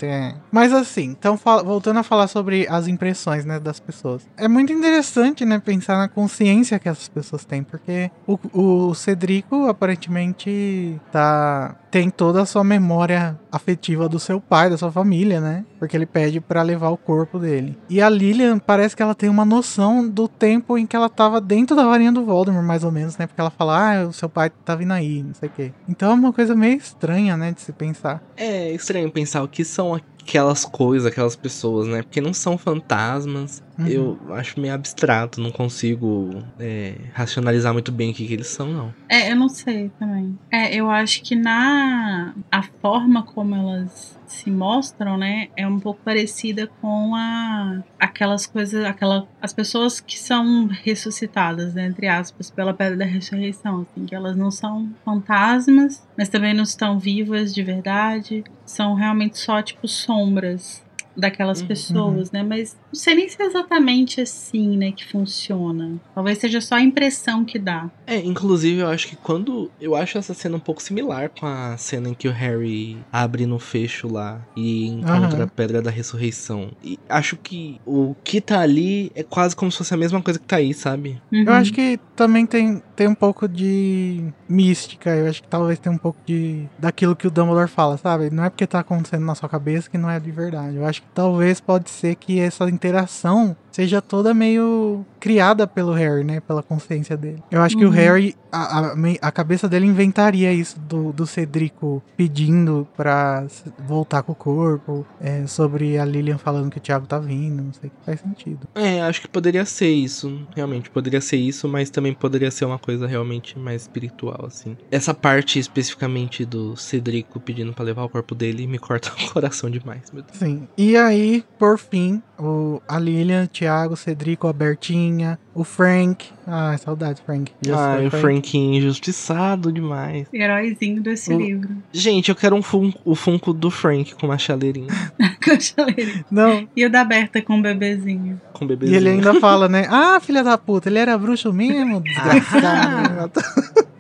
[0.52, 4.28] Mas assim, então voltando a falar sobre as impressões, né, das pessoas.
[4.38, 9.68] É muito interessante, né, pensar na consciência que essas pessoas têm, porque o, o Cedrico
[9.68, 15.64] aparentemente tá tem toda a sua memória afetiva do seu pai, da sua família, né?
[15.84, 17.78] Porque ele pede pra levar o corpo dele.
[17.90, 21.42] E a Lilian parece que ela tem uma noção do tempo em que ela tava
[21.42, 23.28] dentro da varinha do Voldemort, mais ou menos, né?
[23.28, 25.74] Porque ela fala, ah, o seu pai tá vindo aí, não sei o quê.
[25.90, 28.24] Então é uma coisa meio estranha, né, de se pensar.
[28.38, 32.02] É estranho pensar o que são aquelas coisas, aquelas pessoas, né?
[32.02, 33.62] Porque não são fantasmas.
[33.78, 33.88] Uhum.
[33.88, 38.72] Eu acho meio abstrato, não consigo é, racionalizar muito bem o que, que eles são,
[38.72, 38.94] não.
[39.10, 40.38] É, eu não sei também.
[40.52, 46.02] É, eu acho que na a forma como elas se mostram, né, é um pouco
[46.04, 52.74] parecida com a aquelas coisas, aquela as pessoas que são ressuscitadas, né, entre aspas, pela
[52.74, 57.62] pedra da ressurreição, assim, que elas não são fantasmas, mas também não estão vivas de
[57.62, 60.82] verdade, são realmente só tipo sombras.
[61.16, 61.68] daquelas Uhum.
[61.68, 62.42] pessoas, né?
[62.42, 65.98] Mas não sei nem se é exatamente assim, né, que funciona.
[66.16, 67.88] Talvez seja só a impressão que dá.
[68.08, 69.70] É, inclusive eu acho que quando.
[69.80, 73.46] Eu acho essa cena um pouco similar com a cena em que o Harry abre
[73.46, 75.44] no fecho lá e encontra Aham.
[75.44, 76.72] a Pedra da Ressurreição.
[76.84, 80.40] E acho que o que tá ali é quase como se fosse a mesma coisa
[80.40, 81.22] que tá aí, sabe?
[81.32, 81.44] Uhum.
[81.44, 85.10] Eu acho que também tem, tem um pouco de mística.
[85.10, 88.30] Eu acho que talvez tenha um pouco de daquilo que o Dumbledore fala, sabe?
[88.30, 90.78] Não é porque tá acontecendo na sua cabeça que não é de verdade.
[90.78, 96.24] Eu acho que talvez pode ser que essa interação seja toda meio criada pelo Harry,
[96.24, 96.40] né?
[96.40, 97.42] Pela consciência dele.
[97.52, 97.94] Eu acho que o Uhum.
[97.94, 103.46] Harry, a, a, a cabeça dele inventaria isso do, do Cedrico pedindo pra
[103.88, 107.74] voltar com o corpo, é, sobre a Lilian falando que o Thiago tá vindo, não
[107.74, 108.68] sei que faz sentido.
[108.76, 110.46] É, acho que poderia ser isso.
[110.56, 114.78] Realmente, poderia ser isso, mas também poderia ser uma coisa realmente mais espiritual, assim.
[114.92, 119.70] Essa parte especificamente do Cedrico pedindo pra levar o corpo dele me corta o coração
[119.70, 120.38] demais, meu Deus.
[120.38, 120.68] Sim.
[120.78, 126.26] E aí, por fim, o, a Lilian, Thiago, o Cedrico, a Bertinha, o Frank.
[126.46, 127.52] Ai, saudades, Frank.
[127.62, 130.28] Já Ai, foi, o Franquinho injustiçado demais.
[130.34, 131.70] Heróizinho desse O- livro.
[131.94, 134.88] Gente, eu quero um funko, o Funko do Frank com uma chaleirinha.
[135.44, 136.26] Com a chaleira.
[136.32, 138.40] Não, E o da Berta com o bebezinho.
[138.54, 138.98] Com e bebezinho.
[138.98, 139.86] ele ainda fala, né?
[139.90, 143.42] Ah, filha da puta, ele era bruxo mesmo, desgraçado.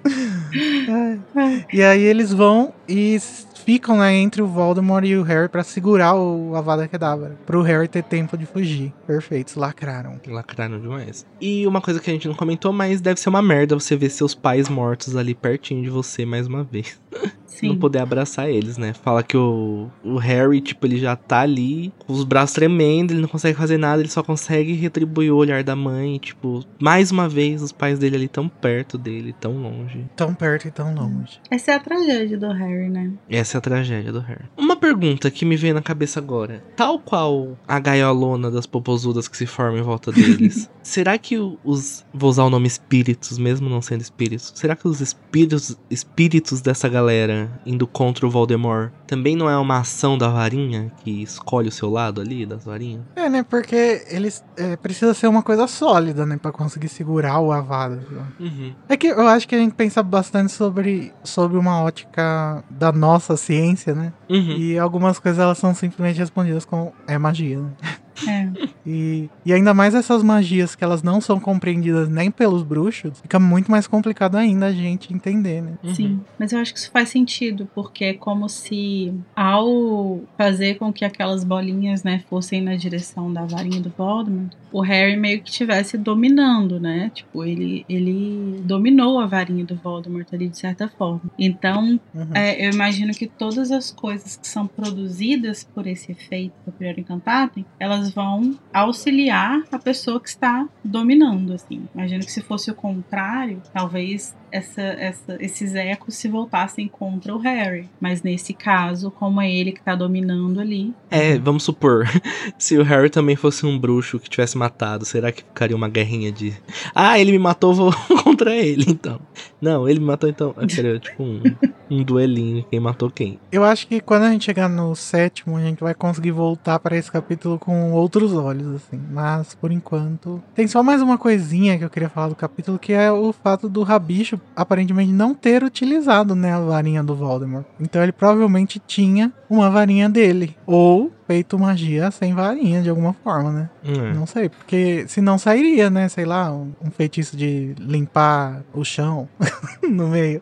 [1.35, 1.65] Ai.
[1.73, 3.17] e aí eles vão e
[3.65, 7.37] ficam né, entre o Voldemort e o Harry pra segurar o Avada Kedavra.
[7.45, 8.93] Pro Harry ter tempo de fugir.
[9.07, 10.19] Perfeitos, lacraram.
[10.27, 11.25] Lacraram demais.
[11.39, 14.09] E uma coisa que a gente não comentou, mas deve ser uma merda você ver
[14.09, 16.99] seus pais mortos ali pertinho de você mais uma vez.
[17.53, 17.69] Sim.
[17.69, 18.93] Não poder abraçar eles, né?
[18.93, 23.21] Fala que o, o Harry, tipo, ele já tá ali com os braços tremendo, ele
[23.21, 26.17] não consegue fazer nada, ele só consegue retribuir o olhar da mãe.
[26.17, 30.05] Tipo, mais uma vez, os pais dele ali tão perto dele, tão longe.
[30.15, 31.39] Tão perto e tão longe.
[31.49, 33.11] Essa é a tragédia do Harry, né?
[33.29, 34.45] Essa é a tragédia do Harry.
[34.57, 36.63] Uma pergunta que me veio na cabeça agora.
[36.75, 42.05] Tal qual a gaiolona das popozudas que se formam em volta deles, será que os.
[42.13, 44.51] Vou usar o nome espíritos, mesmo não sendo espíritos.
[44.55, 49.77] Será que os espíritos, espíritos dessa galera indo contra o Voldemort também não é uma
[49.77, 53.03] ação da varinha que escolhe o seu lado ali, das varinhas?
[53.15, 53.43] É, né?
[53.43, 56.37] Porque eles é, precisa ser uma coisa sólida, né?
[56.37, 57.97] Pra conseguir segurar o Avada.
[58.09, 58.21] viu?
[58.39, 58.73] Uhum.
[58.89, 63.37] É que eu acho que a gente pensa bastante sobre, sobre uma ótica da nossa
[63.43, 64.11] ciência, né?
[64.29, 64.57] Uhum.
[64.57, 67.71] E algumas coisas elas são simplesmente respondidas com é magia, né?
[68.27, 68.49] É.
[68.85, 73.39] E, e ainda mais essas magias que elas não são compreendidas nem pelos bruxos, fica
[73.39, 75.73] muito mais complicado ainda a gente entender, né?
[75.83, 75.95] Uhum.
[75.95, 80.91] Sim, mas eu acho que isso faz sentido, porque é como se ao fazer com
[80.91, 85.49] que aquelas bolinhas, né, fossem na direção da varinha do Voldemort, o Harry meio que
[85.49, 87.11] estivesse dominando, né?
[87.13, 91.21] Tipo, ele, ele dominou a varinha do Voldemort ali de certa forma.
[91.37, 92.27] Então, Uhum.
[92.33, 96.99] é, eu imagino que todas as coisas que são produzidas por esse efeito do primeiro
[96.99, 101.87] encantatem, elas vão auxiliar a pessoa que está dominando, assim.
[101.93, 107.39] Imagino que se fosse o contrário, talvez essa, essa- esses ecos se voltassem contra o
[107.39, 107.89] Harry.
[107.99, 112.05] Mas nesse caso, como é ele que está dominando ali, É, vamos supor,
[112.57, 116.31] se o Harry também fosse um bruxo que tivesse matado, será que ficaria uma guerrinha
[116.31, 116.53] de.
[116.93, 117.91] Ah, ele me matou, vou
[118.23, 119.19] contra ele, então.
[119.61, 120.53] Não, ele me matou, então.
[120.69, 121.41] Seria tipo um,
[121.89, 123.39] um duelinho, quem matou quem.
[123.51, 126.95] Eu acho que quando a gente chegar no sétimo, a gente vai conseguir voltar para
[126.97, 129.01] esse capítulo com outros olhos, assim.
[129.11, 132.93] Mas, por enquanto, tem só mais uma coisinha que eu queria falar do capítulo, que
[132.93, 137.65] é o fato do Rabicho aparentemente não ter utilizado, né, a varinha do Voldemort.
[137.79, 140.55] Então ele provavelmente tinha uma varinha dele.
[140.65, 143.69] Ou feito magia sem varinha, de alguma forma, né?
[143.83, 144.13] É.
[144.13, 146.07] Não sei, porque senão sairia, né?
[146.09, 149.27] Sei lá, um, um feitiço de limpar o chão
[149.81, 150.41] no meio.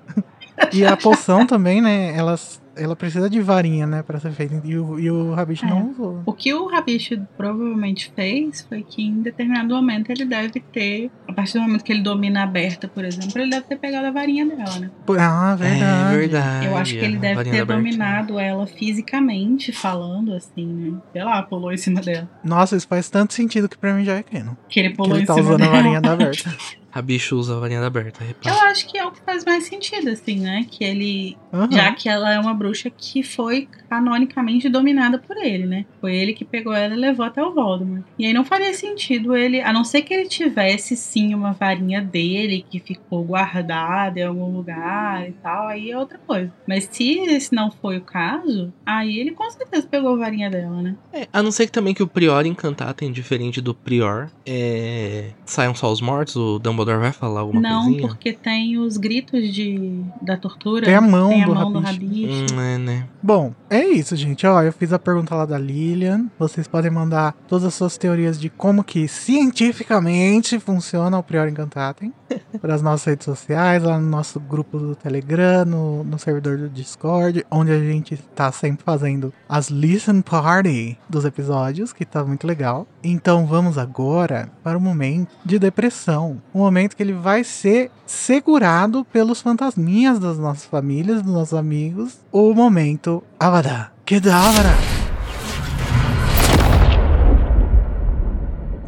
[0.74, 2.16] E a poção também, né?
[2.16, 2.36] Ela,
[2.76, 4.02] ela precisa de varinha, né?
[4.04, 4.62] Pra ser feita.
[4.64, 5.70] E o, e o Rabicho É.
[5.70, 6.22] não usou.
[6.26, 11.34] O que o Rabicho provavelmente fez foi que em determinado momento ele deve ter, a
[11.34, 14.12] partir do momento que ele domina a Berta, por exemplo, ele deve ter pegado a
[14.12, 14.90] varinha dela, né?
[15.20, 16.14] Ah, verdade.
[16.16, 16.66] É verdade.
[16.68, 20.98] Eu acho que ele deve ter dominado ela fisicamente falando, assim, né?
[21.14, 22.30] Sei lá, pulou em cima dela.
[22.44, 24.54] Nossa, isso faz tanto sentido que pra mim já é canon.
[24.70, 25.72] Que ele Que pulou ele em tá cima usando dela.
[25.72, 26.56] a varinha da Berta.
[26.94, 28.56] A bicho usa a varinha da Berta, repara.
[28.56, 30.66] Eu acho que é o que faz mais sentido, assim, né?
[30.70, 31.38] Que ele.
[31.54, 31.72] Aham.
[31.72, 35.86] Já que ela é uma bruxa que foi canonicamente dominada por ele, né?
[36.00, 38.04] Foi ele que pegou ela e levou até o Voldemort.
[38.18, 42.02] E aí não faria sentido ele, a não ser que ele tivesse sim uma varinha
[42.02, 46.52] dele que ficou guardada em algum lugar e tal, aí é outra coisa.
[46.68, 50.82] Mas se esse não foi o caso, aí ele com certeza pegou a varinha dela,
[50.82, 50.96] né?
[51.14, 55.32] É, a não ser que também que o Prior encantatem, diferente do Prior, é...
[55.46, 58.08] saiam só os mortos, o Dumbledore Dumbledore vai falar alguma Não, coisinha?
[58.08, 60.86] porque tem os gritos de, da tortura.
[60.86, 62.28] Tem a mão tem a do mão do Rabicho.
[62.32, 62.56] rabicho.
[62.56, 63.08] Hum, é, né?
[63.22, 64.46] Bom, é isso, gente.
[64.48, 66.26] Ó, eu fiz a pergunta lá da Lilian.
[66.40, 72.14] Vocês podem mandar todas as suas teorias de como que cientificamente funciona o Prior Incantatem
[72.62, 76.70] para as nossas redes sociais, lá no nosso grupo do Telegram, no, no servidor do
[76.70, 82.46] Discord, onde a gente tá sempre fazendo as listen party dos episódios, que tá muito
[82.46, 82.88] legal.
[83.04, 86.42] Então vamos agora para o momento de depressão.
[86.54, 92.20] O momento que ele vai ser segurado pelos fantasminhas das nossas famílias, dos nossos amigos.
[92.32, 95.01] O momento Avada Kedavra.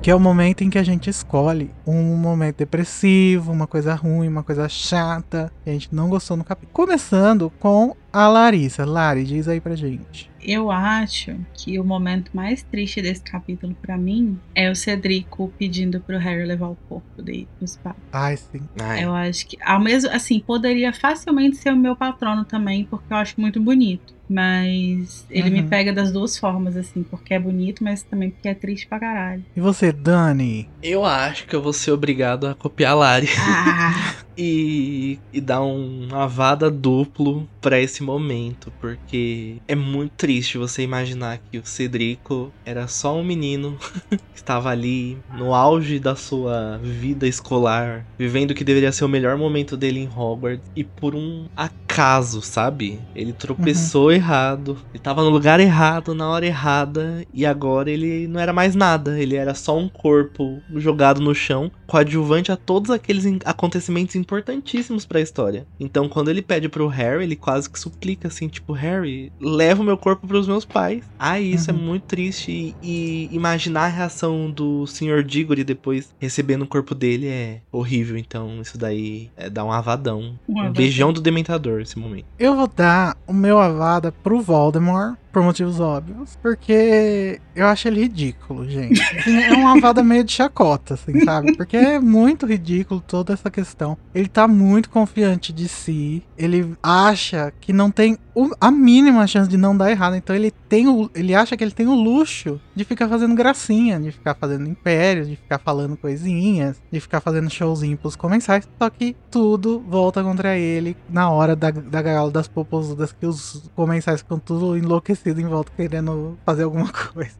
[0.04, 4.28] Que é o momento em que a gente escolhe um momento depressivo, uma coisa ruim,
[4.28, 6.74] uma coisa chata, que a gente não gostou no capítulo.
[6.74, 8.84] Começando com a Larissa.
[8.84, 10.30] Lari, diz aí pra gente.
[10.42, 16.02] Eu acho que o momento mais triste desse capítulo pra mim é o Cedrico pedindo
[16.02, 17.96] pro Harry levar o corpo dele pros pais.
[18.12, 18.60] Ai, sim.
[18.82, 23.14] Ai, Eu acho que, ao mesmo assim, poderia facilmente ser o meu patrono também, porque
[23.14, 24.14] eu acho muito bonito.
[24.34, 25.70] Mas ele me Uhum.
[25.70, 29.44] pega das duas formas, assim, porque é bonito, mas também porque é triste pra caralho.
[29.56, 30.68] E você, Dani?
[30.82, 35.62] Eu acho que eu vou ser obrigado a copiar a Lari Ah, e, e dar
[35.64, 42.52] um avada duplo pra esse momento, porque é muito triste você imaginar que o Cedrico
[42.66, 43.78] era só um menino
[44.10, 49.10] que estava ali no auge da sua vida escolar, vivendo o que deveria ser o
[49.10, 53.00] melhor momento dele em Hogwarts e por um acaso, sabe?
[53.16, 58.40] Ele tropeçou errado, ele tava no lugar errado, na hora errada e agora ele não
[58.40, 63.26] era mais nada, ele era só um corpo jogado no chão, coadjuvante a todos aqueles
[63.46, 65.68] acontecimentos importantíssimos pra história.
[65.80, 69.86] Então, quando ele pede pro Harry, ele quase que suplica assim, tipo, Harry, leva o
[69.86, 71.04] meu corpo pros meus pais.
[71.20, 71.80] Ah, isso é Uhum.
[71.80, 75.24] muito triste e, e imaginar a reação do Sr.
[75.24, 78.18] Diggory depois recebendo o corpo dele é horrível.
[78.18, 80.36] Então, isso daí é dar um avadão.
[80.48, 82.26] Um Um beijão do Dementador esse momento.
[82.38, 88.02] Eu vou dar o meu avada pro Voldemort, por motivos óbvios, porque eu acho ele
[88.02, 89.02] ridículo, gente.
[89.02, 91.58] Assim, é uma avada meio de chacota, assim, sabe?
[91.58, 93.98] Porque é muito ridículo toda essa questão.
[94.14, 98.16] Ele tá muito confiante de si, ele acha que não tem
[98.62, 101.72] a mínima chance de não dar errado, então ele tem o, ele acha que ele
[101.72, 106.82] tem o luxo de ficar fazendo gracinha, de ficar fazendo impérios, de ficar falando coisinhas,
[106.92, 111.70] de ficar fazendo showzinho pros comensais, só que tudo volta contra ele na hora da,
[111.70, 116.92] da gaiola das popozudas que os comensais ficam tudo enlouquecidos em volta querendo fazer alguma
[117.14, 117.32] coisa.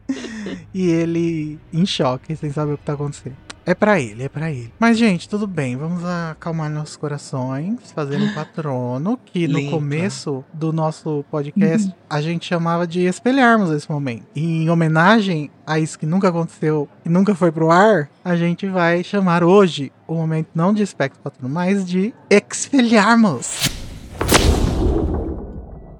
[0.72, 3.36] e ele em choque, sem saber o que tá acontecendo.
[3.66, 4.70] É pra ele, é pra ele.
[4.78, 5.74] Mas, gente, tudo bem.
[5.74, 9.70] Vamos acalmar nossos corações, fazer um patrono que no Limpa.
[9.70, 14.26] começo do nosso podcast a gente chamava de espelharmos esse momento.
[14.36, 18.66] E em homenagem a isso que nunca aconteceu e nunca foi pro ar, a gente
[18.68, 23.73] vai chamar hoje o momento não de espectro patrono, mas de espelharmos.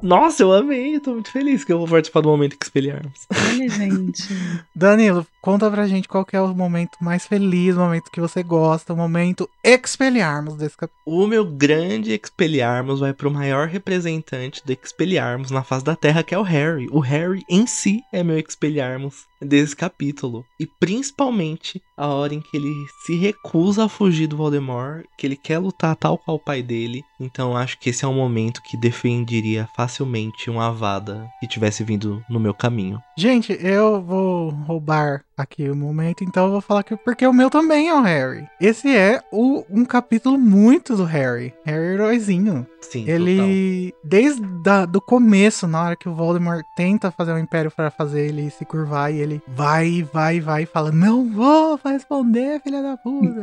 [0.04, 3.26] Nossa, eu amei, eu tô muito feliz que eu vou participar do momento que espelharmos.
[3.32, 4.22] olha, gente.
[4.76, 8.42] Danilo, conta pra gente qual que é o momento mais feliz, o momento que você
[8.42, 11.00] gosta, o momento espelharmos desse capítulo.
[11.06, 16.34] O meu grande Expelliarmus vai pro maior representante do Expelliarmus na face da Terra, que
[16.34, 16.86] é o Harry.
[16.90, 20.44] O Harry em si é meu Expelliarmus desse capítulo.
[20.58, 22.72] E principalmente a hora em que ele
[23.04, 27.02] se recusa a fugir do Voldemort, que ele quer lutar tal qual o pai dele.
[27.20, 32.24] Então acho que esse é um momento que defenderia facilmente uma Avada que tivesse vindo
[32.28, 33.00] no meu caminho.
[33.16, 37.50] Gente, eu vou roubar aqui o momento, então eu vou falar que porque o meu
[37.50, 38.44] também é o Harry.
[38.60, 41.52] Esse é o, um capítulo muito do Harry.
[41.64, 42.66] Harry heróizinho.
[42.80, 43.14] Sim, total.
[43.16, 47.90] Ele, desde da, do começo, na hora que o Voldemort tenta fazer um império pra
[47.90, 52.82] fazer ele se curvar, e ele vai, vai, vai, e fala: Não vou responder, filha
[52.82, 53.40] da puta.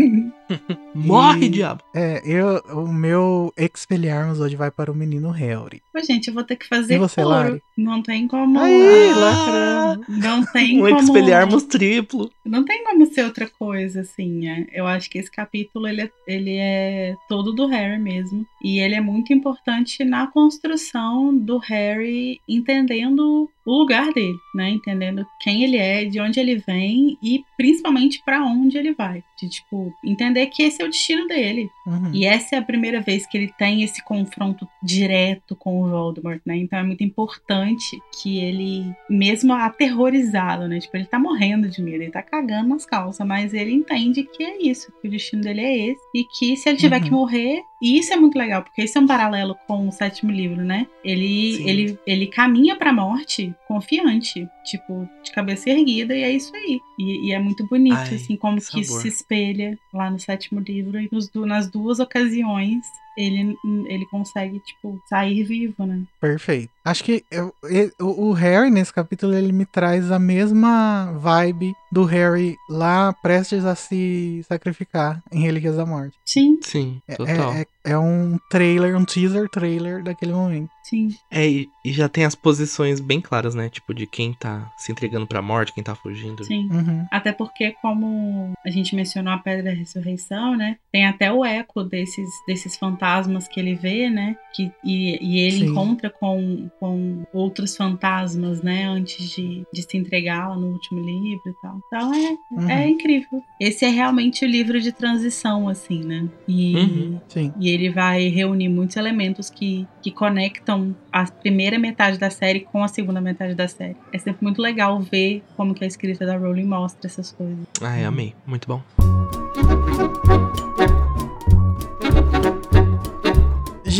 [0.93, 1.81] Morre, E- diabo!
[1.93, 5.81] é, eu, o meu Expelliarmus hoje vai para o menino Harry.
[5.95, 7.29] Ô, gente, eu vou ter que fazer E você, coro.
[7.29, 7.61] Lari?
[7.77, 8.59] Não tem como.
[8.59, 10.05] Aí, Ah, lacrando.
[10.09, 10.99] Não tem Um como.
[10.99, 12.29] Expelliarmus triplo.
[12.45, 14.67] Não tem como ser outra coisa, assim, né?
[14.71, 18.45] Eu acho que esse capítulo, ele é, ele é todo do Harry mesmo.
[18.63, 24.69] E ele é muito importante na construção do Harry entendendo o lugar dele, né?
[24.69, 29.23] Entendendo quem ele é, de onde ele vem e principalmente pra onde ele vai.
[29.41, 31.69] De, tipo, entender que esse é o destino dele.
[31.87, 32.11] Uhum.
[32.13, 36.39] E essa é a primeira vez que ele tem esse confronto direto com o Voldemort,
[36.45, 36.57] né?
[36.57, 40.79] Então é muito importante que ele, mesmo aterrorizado, né?
[40.79, 44.43] Tipo, ele tá morrendo de medo, ele tá cagando nas calças, mas ele entende que
[44.43, 46.01] é isso, que o destino dele é esse.
[46.15, 47.03] E que se ele tiver Uhum.
[47.03, 50.32] que morrer, E isso é muito legal, porque isso é um paralelo com o sétimo
[50.32, 50.88] livro, né?
[51.03, 56.79] Ele, ele, ele caminha pra morte confiante, tipo, de cabeça erguida, e é isso aí.
[56.99, 59.01] E, e é muito bonito, Ai, assim, como que isso sabor.
[59.01, 60.99] se espelha lá no sétimo livro.
[60.99, 62.86] E nos, nas duas ocasiões,
[63.17, 63.55] ele,
[63.88, 66.03] ele consegue, tipo, sair vivo, né?
[66.19, 66.69] Perfeito.
[66.84, 72.05] Acho que eu- e- o Harry, nesse capítulo, ele me traz a mesma vibe do
[72.05, 76.17] Harry lá prestes a se sacrificar em Relíquias da Morte.
[76.25, 77.53] Sim, Sim, É- total.
[77.53, 80.69] É, é, é um trailer, um teaser trailer daquele momento.
[80.84, 81.09] sim.
[81.29, 83.69] É, e, e já tem as posições bem claras, né?
[83.69, 86.43] Tipo, de quem tá se entregando pra morte, quem tá fugindo.
[86.43, 86.67] Sim.
[86.71, 87.05] Uhum.
[87.11, 90.77] Até porque, como a gente mencionou a Pedra da Ressurreição, né?
[90.91, 94.36] Tem até o eco desses, desses fantasmas que ele vê, né?
[94.53, 95.65] Que, e, e ele Sim.
[95.71, 98.86] encontra com, com outros fantasmas, né?
[98.86, 101.80] Antes de, de se entregar lá no último livro e tal.
[101.88, 102.69] Então é, Uhum.
[102.69, 103.43] é incrível.
[103.59, 106.28] Esse é realmente o livro de transição, assim, né?
[106.47, 107.19] E, Uhum.
[107.59, 112.84] E ele vai reunir muitos elementos que, que conectam a primeira metade da série com
[112.84, 113.95] a segunda metade da série.
[114.11, 117.65] É sempre muito legal ver como que a escrita da Rowling mostra essas coisas.
[117.82, 118.34] Ai, amei.
[118.45, 119.20] Muito bom.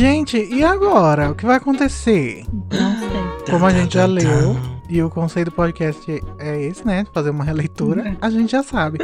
[0.02, 1.30] Gente, e agora?
[1.30, 2.44] O que vai acontecer?
[2.52, 3.52] Não sei.
[3.52, 4.60] Como a gente já Tan, tan, leu, tan.
[4.90, 7.06] e o conceito do podcast é esse, né?
[7.14, 8.98] Fazer uma releitura, a gente já sabe.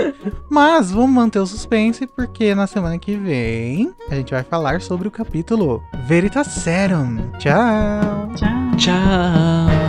[0.50, 5.08] Mas vamos manter o suspense, porque na semana que vem a gente vai falar sobre
[5.08, 7.30] o capítulo Veritaserum.
[7.38, 8.32] Tchau!
[8.36, 8.76] Tchau.
[8.76, 9.87] Tchau.